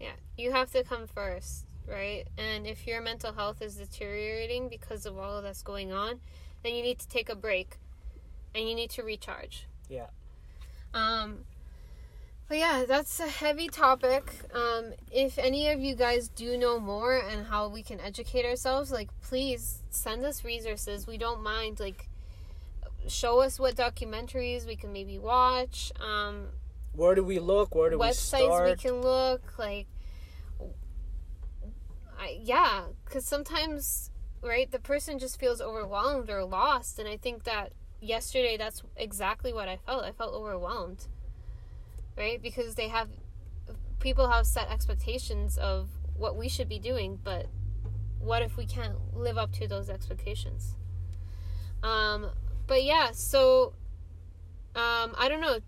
Yeah. 0.00 0.12
You 0.36 0.52
have 0.52 0.70
to 0.72 0.82
come 0.84 1.06
first, 1.06 1.66
right? 1.86 2.24
And 2.38 2.66
if 2.66 2.86
your 2.86 3.00
mental 3.00 3.32
health 3.32 3.60
is 3.60 3.76
deteriorating 3.76 4.68
because 4.68 5.06
of 5.06 5.18
all 5.18 5.42
that's 5.42 5.62
going 5.62 5.92
on, 5.92 6.20
then 6.62 6.74
you 6.74 6.82
need 6.82 6.98
to 7.00 7.08
take 7.08 7.28
a 7.28 7.34
break 7.34 7.76
and 8.54 8.68
you 8.68 8.74
need 8.74 8.90
to 8.90 9.02
recharge. 9.02 9.66
Yeah. 9.88 10.06
Um 10.94 11.44
but 12.48 12.58
yeah, 12.58 12.84
that's 12.86 13.18
a 13.18 13.28
heavy 13.28 13.68
topic. 13.68 14.30
Um, 14.52 14.92
if 15.10 15.38
any 15.38 15.70
of 15.70 15.80
you 15.80 15.94
guys 15.94 16.28
do 16.28 16.58
know 16.58 16.78
more 16.78 17.16
and 17.16 17.46
how 17.46 17.68
we 17.68 17.82
can 17.82 17.98
educate 17.98 18.44
ourselves, 18.44 18.92
like 18.92 19.08
please 19.22 19.82
send 19.88 20.22
us 20.26 20.44
resources. 20.44 21.06
We 21.06 21.16
don't 21.16 21.42
mind. 21.42 21.80
Like, 21.80 22.10
show 23.08 23.40
us 23.40 23.58
what 23.58 23.74
documentaries 23.76 24.66
we 24.66 24.76
can 24.76 24.92
maybe 24.92 25.18
watch. 25.18 25.92
Um, 25.98 26.48
Where 26.94 27.14
do 27.14 27.24
we 27.24 27.38
look? 27.38 27.74
Where 27.74 27.88
do 27.88 27.98
we 27.98 28.04
websites 28.04 28.44
start? 28.44 28.68
we 28.68 28.76
can 28.76 29.00
look 29.00 29.58
like 29.58 29.86
I, 32.18 32.38
yeah 32.40 32.84
because 33.04 33.24
sometimes 33.24 34.10
right 34.42 34.70
the 34.70 34.78
person 34.78 35.18
just 35.18 35.40
feels 35.40 35.60
overwhelmed 35.60 36.30
or 36.30 36.44
lost 36.44 36.98
and 36.98 37.08
i 37.08 37.16
think 37.16 37.44
that 37.44 37.72
yesterday 38.02 38.56
that's 38.56 38.82
exactly 38.96 39.52
what 39.52 39.68
i 39.68 39.76
felt 39.76 40.04
i 40.04 40.10
felt 40.10 40.34
overwhelmed 40.34 41.06
right 42.18 42.42
because 42.42 42.74
they 42.74 42.88
have 42.88 43.08
people 44.00 44.28
have 44.28 44.44
set 44.46 44.68
expectations 44.70 45.56
of 45.56 45.88
what 46.16 46.36
we 46.36 46.48
should 46.48 46.68
be 46.68 46.78
doing 46.78 47.18
but 47.22 47.46
what 48.18 48.42
if 48.42 48.56
we 48.56 48.66
can't 48.66 48.96
live 49.16 49.38
up 49.38 49.52
to 49.52 49.68
those 49.68 49.88
expectations 49.88 50.74
um 51.82 52.26
but 52.66 52.82
yeah 52.82 53.10
so 53.12 53.72
um 54.74 55.14
i 55.16 55.28
don't 55.28 55.40
know 55.40 55.58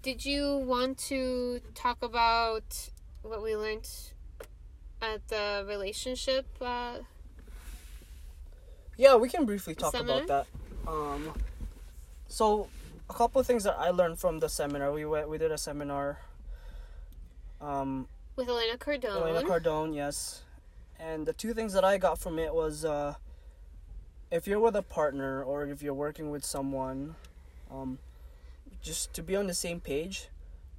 did 0.00 0.24
you 0.24 0.56
want 0.64 0.96
to 0.98 1.60
talk 1.74 2.02
about 2.02 2.90
what 3.22 3.42
we 3.42 3.54
learned 3.54 3.88
at 5.02 5.26
the 5.28 5.64
relationship 5.68 6.46
uh, 6.60 6.98
Yeah, 8.96 9.16
we 9.16 9.28
can 9.28 9.44
briefly 9.44 9.74
talk 9.74 9.92
Seminar? 9.92 10.22
about 10.22 10.46
that. 10.84 10.90
Um, 10.90 11.32
so 12.32 12.68
a 13.10 13.12
couple 13.12 13.40
of 13.40 13.46
things 13.46 13.64
that 13.64 13.76
I 13.78 13.90
learned 13.90 14.18
from 14.18 14.40
the 14.40 14.48
seminar. 14.48 14.90
We 14.90 15.04
went, 15.04 15.28
we 15.28 15.36
did 15.36 15.52
a 15.52 15.58
seminar. 15.58 16.18
Um, 17.60 18.08
with 18.36 18.48
Elena 18.48 18.78
Cardone? 18.78 19.20
Elena 19.20 19.42
Cardone, 19.42 19.94
yes. 19.94 20.40
And 20.98 21.26
the 21.26 21.34
two 21.34 21.52
things 21.52 21.74
that 21.74 21.84
I 21.84 21.98
got 21.98 22.18
from 22.18 22.38
it 22.38 22.54
was 22.54 22.86
uh, 22.86 23.16
if 24.30 24.46
you're 24.46 24.60
with 24.60 24.74
a 24.76 24.82
partner 24.82 25.44
or 25.44 25.66
if 25.66 25.82
you're 25.82 25.92
working 25.92 26.30
with 26.30 26.42
someone, 26.42 27.16
um, 27.70 27.98
just 28.80 29.12
to 29.12 29.22
be 29.22 29.36
on 29.36 29.46
the 29.46 29.54
same 29.54 29.78
page 29.78 30.28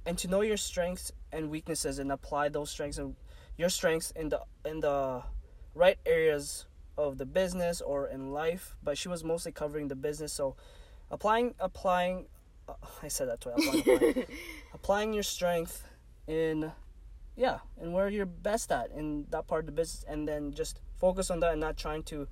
and 0.04 0.18
to 0.18 0.26
know 0.26 0.40
your 0.40 0.56
strengths 0.56 1.12
and 1.32 1.50
weaknesses 1.50 2.00
and 2.00 2.10
apply 2.10 2.48
those 2.48 2.68
strengths 2.68 2.98
and 2.98 3.14
your 3.56 3.68
strengths 3.68 4.10
in 4.10 4.28
the 4.28 4.40
in 4.64 4.80
the 4.80 5.22
right 5.72 5.98
areas 6.04 6.66
of 6.98 7.18
the 7.18 7.24
business 7.24 7.80
or 7.80 8.08
in 8.08 8.32
life. 8.32 8.74
But 8.82 8.98
she 8.98 9.08
was 9.08 9.22
mostly 9.22 9.52
covering 9.52 9.86
the 9.86 9.94
business, 9.94 10.32
so 10.32 10.56
applying 11.10 11.54
applying. 11.60 12.26
Uh, 12.68 12.74
I 13.02 13.08
said 13.08 13.28
that 13.28 13.40
twice. 13.40 13.54
Applying, 13.58 13.80
applying, 13.80 14.24
applying 14.74 15.12
your 15.12 15.22
strength 15.22 15.86
in 16.26 16.72
yeah 17.36 17.58
and 17.80 17.92
where 17.92 18.08
you're 18.08 18.26
best 18.26 18.70
at 18.72 18.90
in 18.92 19.26
that 19.30 19.46
part 19.46 19.60
of 19.60 19.66
the 19.66 19.72
business 19.72 20.04
and 20.08 20.26
then 20.26 20.52
just 20.52 20.80
focus 20.96 21.30
on 21.30 21.40
that 21.40 21.52
and 21.52 21.60
not 21.60 21.76
trying 21.76 22.02
to 22.02 22.26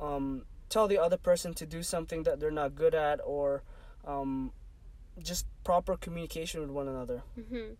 um, 0.00 0.44
tell 0.68 0.86
the 0.86 0.98
other 0.98 1.16
person 1.16 1.54
to 1.54 1.66
do 1.66 1.82
something 1.82 2.22
that 2.24 2.38
they're 2.38 2.50
not 2.50 2.74
good 2.74 2.94
at 2.94 3.20
or 3.24 3.62
um, 4.06 4.52
just 5.22 5.46
proper 5.64 5.96
communication 5.96 6.60
with 6.60 6.70
one 6.70 6.86
another 6.86 7.22
hmm 7.34 7.72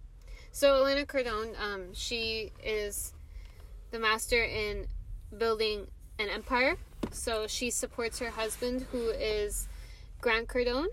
So 0.50 0.76
Elena 0.76 1.04
Cardone, 1.04 1.54
um, 1.60 1.92
she 1.92 2.52
is 2.64 3.12
the 3.90 3.98
master 3.98 4.42
in 4.42 4.86
building 5.36 5.86
an 6.18 6.28
empire. 6.28 6.76
So 7.10 7.46
she 7.46 7.70
supports 7.70 8.18
her 8.18 8.30
husband, 8.30 8.86
who 8.90 9.10
is 9.10 9.68
Grant 10.20 10.48
Cardone, 10.48 10.88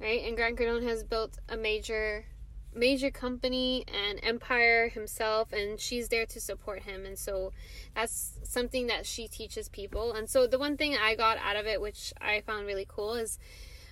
right? 0.00 0.22
And 0.24 0.36
Grant 0.36 0.58
Cardone 0.58 0.82
has 0.84 1.04
built 1.04 1.38
a 1.48 1.56
major, 1.56 2.26
major 2.74 3.10
company 3.10 3.84
and 3.88 4.20
empire 4.22 4.88
himself, 4.88 5.52
and 5.52 5.80
she's 5.80 6.08
there 6.08 6.26
to 6.26 6.40
support 6.40 6.82
him. 6.82 7.04
And 7.04 7.18
so 7.18 7.52
that's 7.94 8.38
something 8.44 8.86
that 8.88 9.06
she 9.06 9.28
teaches 9.28 9.68
people. 9.68 10.12
And 10.12 10.28
so 10.28 10.46
the 10.46 10.58
one 10.58 10.76
thing 10.76 10.96
I 10.96 11.14
got 11.14 11.38
out 11.38 11.56
of 11.56 11.66
it, 11.66 11.80
which 11.80 12.12
I 12.20 12.40
found 12.40 12.66
really 12.66 12.86
cool, 12.88 13.14
is 13.14 13.38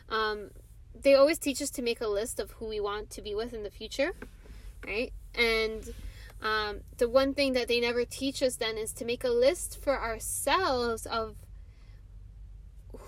um, 0.09 0.51
they 0.95 1.15
always 1.15 1.39
teach 1.39 1.63
us 1.63 1.71
to 1.71 1.83
make 1.83 2.01
a 2.01 2.09
list 2.09 2.39
of 2.39 2.53
who 2.53 2.69
we 2.69 2.81
want 2.81 3.11
to 3.11 3.23
be 3.23 3.35
with 3.35 3.55
in 3.55 3.63
the 3.63 3.71
future 3.71 4.13
right? 4.87 5.13
And 5.35 5.89
um, 6.43 6.81
the 6.99 7.09
one 7.09 7.35
thing 7.35 7.53
that 7.55 7.69
they 7.69 7.81
never 7.81 8.05
teach 8.05 8.43
us 8.43 8.57
then 8.57 8.77
is 8.77 8.93
to 8.95 9.05
make 9.05 9.25
a 9.25 9.31
list 9.31 9.83
for 9.83 9.99
ourselves 9.99 11.07
of 11.07 11.37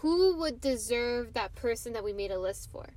who 0.04 0.36
would 0.36 0.60
deserve 0.60 1.32
that 1.32 1.54
person 1.54 1.94
that 1.94 2.04
we 2.04 2.12
made 2.12 2.30
a 2.30 2.38
list 2.38 2.70
for. 2.70 2.90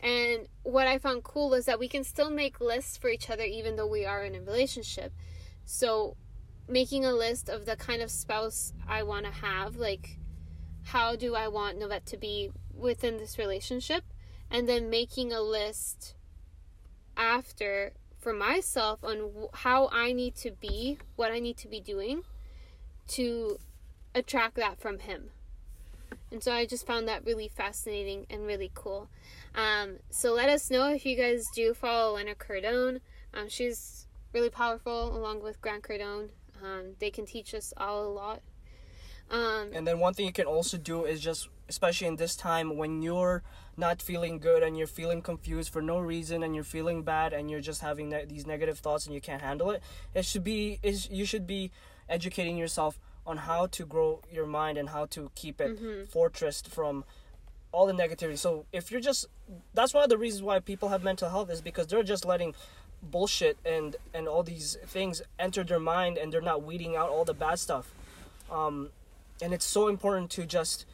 And 0.00 0.48
what 0.64 0.88
I 0.88 0.98
found 0.98 1.22
cool 1.22 1.54
is 1.54 1.66
that 1.66 1.78
we 1.78 1.86
can 1.86 2.02
still 2.02 2.30
make 2.30 2.60
lists 2.60 2.96
for 2.96 3.08
each 3.08 3.30
other 3.30 3.44
even 3.44 3.76
though 3.76 3.86
we 3.86 4.04
are 4.04 4.24
in 4.24 4.34
a 4.34 4.40
relationship. 4.40 5.12
So, 5.64 6.16
making 6.66 7.04
a 7.04 7.12
list 7.12 7.48
of 7.48 7.64
the 7.64 7.76
kind 7.76 8.02
of 8.02 8.10
spouse 8.10 8.72
I 8.88 9.04
want 9.04 9.24
to 9.26 9.30
have, 9.30 9.76
like, 9.76 10.18
how 10.82 11.14
do 11.14 11.36
I 11.36 11.46
want 11.46 11.78
Novette 11.78 12.06
to 12.06 12.16
be 12.16 12.50
within 12.74 13.18
this 13.18 13.38
relationship? 13.38 14.02
And 14.50 14.68
then 14.68 14.90
making 14.90 15.32
a 15.32 15.40
list 15.40 16.16
after 17.16 17.92
for 18.18 18.32
myself 18.32 19.04
on 19.04 19.46
how 19.54 19.88
I 19.92 20.12
need 20.12 20.34
to 20.38 20.50
be, 20.50 20.98
what 21.14 21.30
I 21.30 21.38
need 21.38 21.58
to 21.58 21.68
be 21.68 21.80
doing 21.80 22.22
to 23.10 23.60
attract 24.12 24.56
that 24.56 24.80
from 24.80 24.98
him. 24.98 25.30
And 26.32 26.42
so 26.42 26.52
I 26.52 26.64
just 26.64 26.86
found 26.86 27.06
that 27.08 27.26
really 27.26 27.48
fascinating 27.48 28.26
and 28.30 28.46
really 28.46 28.70
cool. 28.74 29.08
Um, 29.54 29.98
so 30.10 30.32
let 30.32 30.48
us 30.48 30.70
know 30.70 30.88
if 30.88 31.04
you 31.04 31.14
guys 31.14 31.46
do 31.54 31.74
follow 31.74 32.14
Elena 32.14 32.34
Cardone. 32.34 33.00
Um, 33.34 33.48
she's 33.48 34.06
really 34.32 34.48
powerful 34.48 35.14
along 35.14 35.42
with 35.42 35.60
Grant 35.60 35.82
Cardone. 35.82 36.30
Um, 36.62 36.94
they 37.00 37.10
can 37.10 37.26
teach 37.26 37.54
us 37.54 37.74
all 37.76 38.06
a 38.06 38.08
lot. 38.08 38.40
Um, 39.30 39.70
and 39.74 39.86
then 39.86 39.98
one 39.98 40.14
thing 40.14 40.26
you 40.26 40.32
can 40.32 40.46
also 40.46 40.78
do 40.78 41.04
is 41.04 41.20
just 41.20 41.48
especially 41.68 42.06
in 42.06 42.16
this 42.16 42.36
time 42.36 42.76
when 42.76 43.02
you're 43.02 43.42
not 43.76 44.02
feeling 44.02 44.38
good 44.38 44.62
and 44.62 44.76
you're 44.76 44.86
feeling 44.86 45.22
confused 45.22 45.72
for 45.72 45.80
no 45.80 45.98
reason 45.98 46.42
and 46.42 46.54
you're 46.54 46.64
feeling 46.64 47.02
bad 47.02 47.32
and 47.32 47.50
you're 47.50 47.60
just 47.60 47.80
having 47.80 48.10
ne- 48.10 48.26
these 48.26 48.46
negative 48.46 48.78
thoughts 48.78 49.06
and 49.06 49.14
you 49.14 49.20
can't 49.22 49.40
handle 49.40 49.70
it 49.70 49.82
it 50.12 50.26
should 50.26 50.44
be 50.44 50.78
you 50.82 51.24
should 51.24 51.46
be 51.46 51.70
educating 52.10 52.58
yourself 52.58 52.98
on 53.26 53.36
how 53.38 53.66
to 53.66 53.86
grow 53.86 54.20
your 54.32 54.46
mind 54.46 54.76
and 54.78 54.88
how 54.90 55.06
to 55.06 55.30
keep 55.34 55.60
it 55.60 55.76
fortressed 56.12 56.68
from 56.68 57.04
all 57.70 57.86
the 57.86 57.92
negativity. 57.92 58.36
So 58.36 58.66
if 58.72 58.90
you're 58.90 59.00
just 59.00 59.26
that's 59.74 59.94
one 59.94 60.02
of 60.04 60.10
the 60.10 60.18
reasons 60.18 60.42
why 60.42 60.58
people 60.60 60.88
have 60.90 61.02
mental 61.02 61.30
health 61.30 61.50
is 61.50 61.60
because 61.60 61.86
they're 61.86 62.02
just 62.02 62.24
letting 62.24 62.54
bullshit 63.02 63.56
and 63.64 63.96
and 64.14 64.28
all 64.28 64.42
these 64.42 64.76
things 64.86 65.22
enter 65.38 65.64
their 65.64 65.80
mind 65.80 66.18
and 66.18 66.32
they're 66.32 66.40
not 66.40 66.62
weeding 66.62 66.96
out 66.96 67.08
all 67.10 67.24
the 67.24 67.34
bad 67.34 67.58
stuff. 67.58 67.92
Um 68.50 68.90
and 69.40 69.52
it's 69.54 69.64
so 69.64 69.88
important 69.88 70.30
to 70.32 70.44
just 70.46 70.84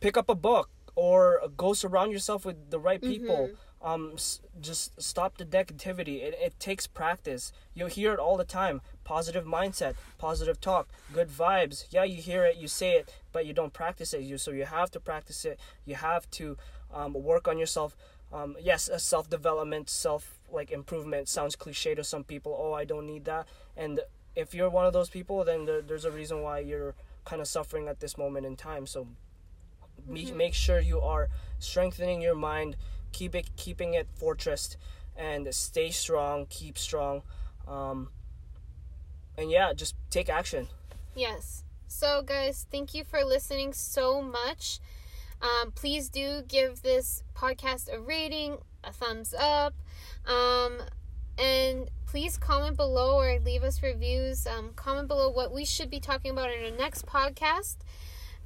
pick 0.00 0.16
up 0.16 0.28
a 0.28 0.34
book 0.34 0.70
or 0.94 1.40
go 1.56 1.72
surround 1.72 2.12
yourself 2.12 2.44
with 2.44 2.70
the 2.70 2.78
right 2.78 3.00
people. 3.00 3.50
Um 3.82 4.12
s- 4.14 4.40
just 4.60 5.00
stop 5.00 5.38
the 5.38 5.44
negativity. 5.44 6.22
It, 6.22 6.34
it 6.40 6.60
takes 6.60 6.86
practice. 6.86 7.52
You'll 7.74 7.88
hear 7.88 8.12
it 8.12 8.18
all 8.18 8.36
the 8.36 8.44
time 8.44 8.80
positive 9.10 9.44
mindset 9.44 9.94
positive 10.18 10.60
talk 10.60 10.86
good 11.12 11.28
vibes. 11.28 11.84
Yeah 11.90 12.04
you 12.04 12.22
hear 12.22 12.44
it 12.44 12.56
you 12.62 12.68
say 12.68 12.92
it 12.92 13.12
but 13.32 13.44
you 13.44 13.52
don't 13.52 13.72
practice 13.72 14.14
it. 14.14 14.22
You 14.22 14.38
so 14.38 14.52
you 14.52 14.66
have 14.66 14.90
to 14.92 15.00
practice 15.00 15.44
it. 15.44 15.58
You 15.84 15.96
have 15.96 16.30
to 16.38 16.56
um, 16.94 17.14
work 17.14 17.48
on 17.48 17.58
yourself. 17.58 17.96
Um, 18.32 18.56
yes 18.60 18.88
a 18.88 19.00
self-development 19.00 19.90
self 19.90 20.38
like 20.52 20.70
improvement 20.70 21.28
sounds 21.28 21.56
cliche 21.56 21.96
to 21.96 22.04
some 22.04 22.22
people. 22.22 22.52
Oh 22.56 22.72
i 22.72 22.84
don't 22.84 23.06
need 23.12 23.24
that. 23.24 23.48
And 23.76 23.94
if 24.36 24.54
you're 24.54 24.70
one 24.70 24.86
of 24.86 24.92
those 24.92 25.10
people 25.10 25.42
then 25.42 25.64
there, 25.64 25.82
there's 25.82 26.04
a 26.04 26.12
reason 26.12 26.42
why 26.42 26.60
you're 26.60 26.94
kind 27.24 27.42
of 27.42 27.48
suffering 27.48 27.88
at 27.88 27.98
this 27.98 28.16
moment 28.16 28.46
in 28.46 28.54
time. 28.54 28.86
So 28.86 29.08
me 30.06 30.30
make 30.30 30.54
sure 30.54 30.78
you 30.78 31.00
are 31.00 31.28
strengthening 31.58 32.22
your 32.22 32.36
mind 32.36 32.76
keep 33.10 33.34
it 33.34 33.46
keeping 33.56 33.94
it 33.94 34.06
fortress 34.14 34.76
and 35.16 35.52
stay 35.52 35.90
strong 35.90 36.46
keep 36.48 36.78
strong. 36.78 37.22
Um, 37.66 38.10
and 39.40 39.50
yeah 39.50 39.72
just 39.72 39.96
take 40.10 40.28
action 40.28 40.68
Yes. 41.14 41.64
So, 41.88 42.22
guys, 42.22 42.66
thank 42.70 42.94
you 42.94 43.04
for 43.04 43.24
listening 43.24 43.72
so 43.72 44.22
much. 44.22 44.78
Um, 45.42 45.72
please 45.72 46.08
do 46.08 46.42
give 46.46 46.82
this 46.82 47.24
podcast 47.34 47.92
a 47.92 48.00
rating, 48.00 48.58
a 48.84 48.92
thumbs 48.92 49.34
up, 49.34 49.74
um, 50.26 50.78
and 51.38 51.90
please 52.06 52.36
comment 52.36 52.76
below 52.76 53.18
or 53.18 53.40
leave 53.40 53.64
us 53.64 53.82
reviews. 53.82 54.46
Um, 54.46 54.72
comment 54.76 55.08
below 55.08 55.30
what 55.30 55.52
we 55.52 55.64
should 55.64 55.90
be 55.90 55.98
talking 55.98 56.30
about 56.30 56.50
in 56.50 56.64
our 56.72 56.78
next 56.78 57.06
podcast. 57.06 57.78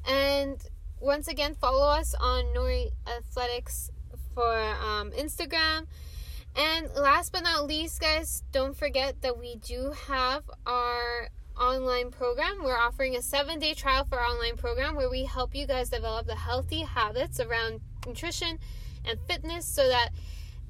And 0.09 0.62
once 1.01 1.28
again, 1.28 1.55
follow 1.55 1.86
us 1.86 2.14
on 2.18 2.45
Nori 2.57 2.92
Athletics 3.07 3.90
for 4.34 4.59
um, 4.59 5.11
Instagram. 5.12 5.86
And 6.57 6.88
last 6.94 7.32
but 7.32 7.42
not 7.42 7.66
least, 7.66 8.00
guys, 8.00 8.44
don't 8.52 8.76
forget 8.76 9.22
that 9.22 9.38
we 9.38 9.57
do 9.57 9.92
have 10.07 10.44
our 10.66 11.28
online 11.59 12.11
program. 12.11 12.62
We're 12.62 12.78
offering 12.78 13.16
a 13.16 13.22
seven 13.22 13.59
day 13.59 13.74
trial 13.74 14.05
for 14.05 14.20
our 14.20 14.26
online 14.26 14.57
program 14.57 14.94
where 14.94 15.11
we 15.11 15.24
help 15.24 15.55
you 15.55 15.66
guys 15.66 15.90
develop 15.90 16.26
the 16.26 16.36
healthy 16.36 16.82
habits 16.82 17.40
around 17.40 17.80
nutrition 18.07 18.59
and 19.05 19.18
fitness 19.26 19.66
so 19.66 19.88
that 19.88 20.11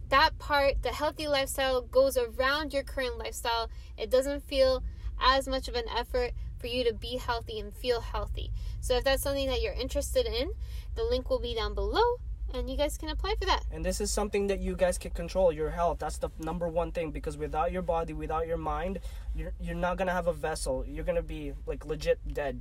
that 0.09 0.39
part, 0.39 0.83
the 0.83 0.91
healthy 0.91 1.29
lifestyle, 1.29 1.83
goes 1.83 2.17
around 2.17 2.73
your 2.73 2.83
current 2.83 3.19
lifestyle. 3.19 3.71
It 3.99 4.11
doesn't 4.11 4.45
feel 4.45 4.83
as 5.21 5.47
much 5.47 5.69
of 5.69 5.75
an 5.75 5.89
effort 5.95 6.33
for 6.59 6.67
you 6.67 6.85
to 6.85 6.95
be 6.95 7.17
healthy 7.17 7.59
and 7.59 7.75
feel 7.75 8.01
healthy. 8.01 8.51
So 8.81 8.97
if 8.97 9.05
that's 9.05 9.23
something 9.23 9.49
that 9.49 9.61
you're 9.61 9.75
interested 9.75 10.27
in, 10.27 10.53
the 10.95 11.05
link 11.05 11.29
will 11.29 11.41
be 11.41 11.55
down 11.55 11.75
below 11.75 12.17
and 12.55 12.71
you 12.71 12.77
guys 12.77 12.97
can 12.97 13.09
apply 13.09 13.35
for 13.39 13.47
that. 13.47 13.63
And 13.73 13.85
this 13.85 14.01
is 14.01 14.11
something 14.11 14.47
that 14.49 14.61
you 14.61 14.77
guys 14.77 14.97
can 14.99 15.11
control 15.11 15.53
your 15.53 15.71
health. 15.71 15.99
That's 15.99 16.19
the 16.19 16.31
number 16.39 16.69
one 16.69 16.93
thing 16.93 17.11
because 17.11 17.37
without 17.37 17.73
your 17.73 17.83
body, 17.83 18.13
without 18.13 18.47
your 18.47 18.57
mind, 18.59 19.01
you're 19.35 19.53
you're 19.61 19.75
not 19.75 19.97
gonna 19.99 20.13
have 20.13 20.27
a 20.27 20.33
vessel. 20.33 20.85
You're 20.87 21.05
gonna 21.05 21.23
be 21.23 21.53
like 21.67 21.85
legit 21.85 22.19
dead. 22.33 22.61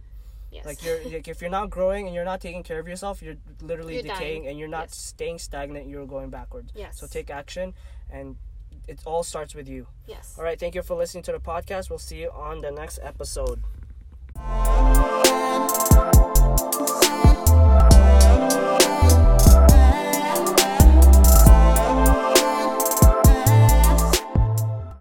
Yes. 0.52 0.66
Like 0.66 0.84
you're 0.84 1.04
like 1.10 1.28
if 1.28 1.42
you're 1.42 1.50
not 1.50 1.70
growing 1.70 2.06
and 2.08 2.14
you're 2.16 2.26
not 2.26 2.42
taking 2.42 2.64
care 2.64 2.80
of 2.80 2.88
yourself, 2.88 3.22
you're 3.24 3.38
literally 3.62 3.96
You're 3.96 4.04
decaying 4.04 4.44
dying. 4.44 4.48
and 4.50 4.60
you're 4.60 4.68
not 4.68 4.90
Yes. 4.90 4.98
staying 4.98 5.40
stagnant. 5.40 5.88
You're 5.88 6.06
going 6.06 6.30
backwards. 6.30 6.72
Yes. 6.76 7.00
So 7.00 7.08
take 7.08 7.30
action, 7.32 7.74
and 8.10 8.36
it 8.88 9.00
all 9.06 9.24
starts 9.24 9.56
with 9.56 9.68
you. 9.68 9.88
yes. 10.08 10.36
All 10.38 10.44
right. 10.44 10.60
Thank 10.60 10.76
you 10.76 10.82
for 10.84 10.96
listening 10.96 11.24
to 11.24 11.32
the 11.32 11.40
podcast. 11.40 11.90
We'll 11.90 12.00
see 12.00 12.18
you 12.22 12.30
on 12.32 12.62
the 12.62 12.72
next 12.72 13.00
episode. 13.02 13.64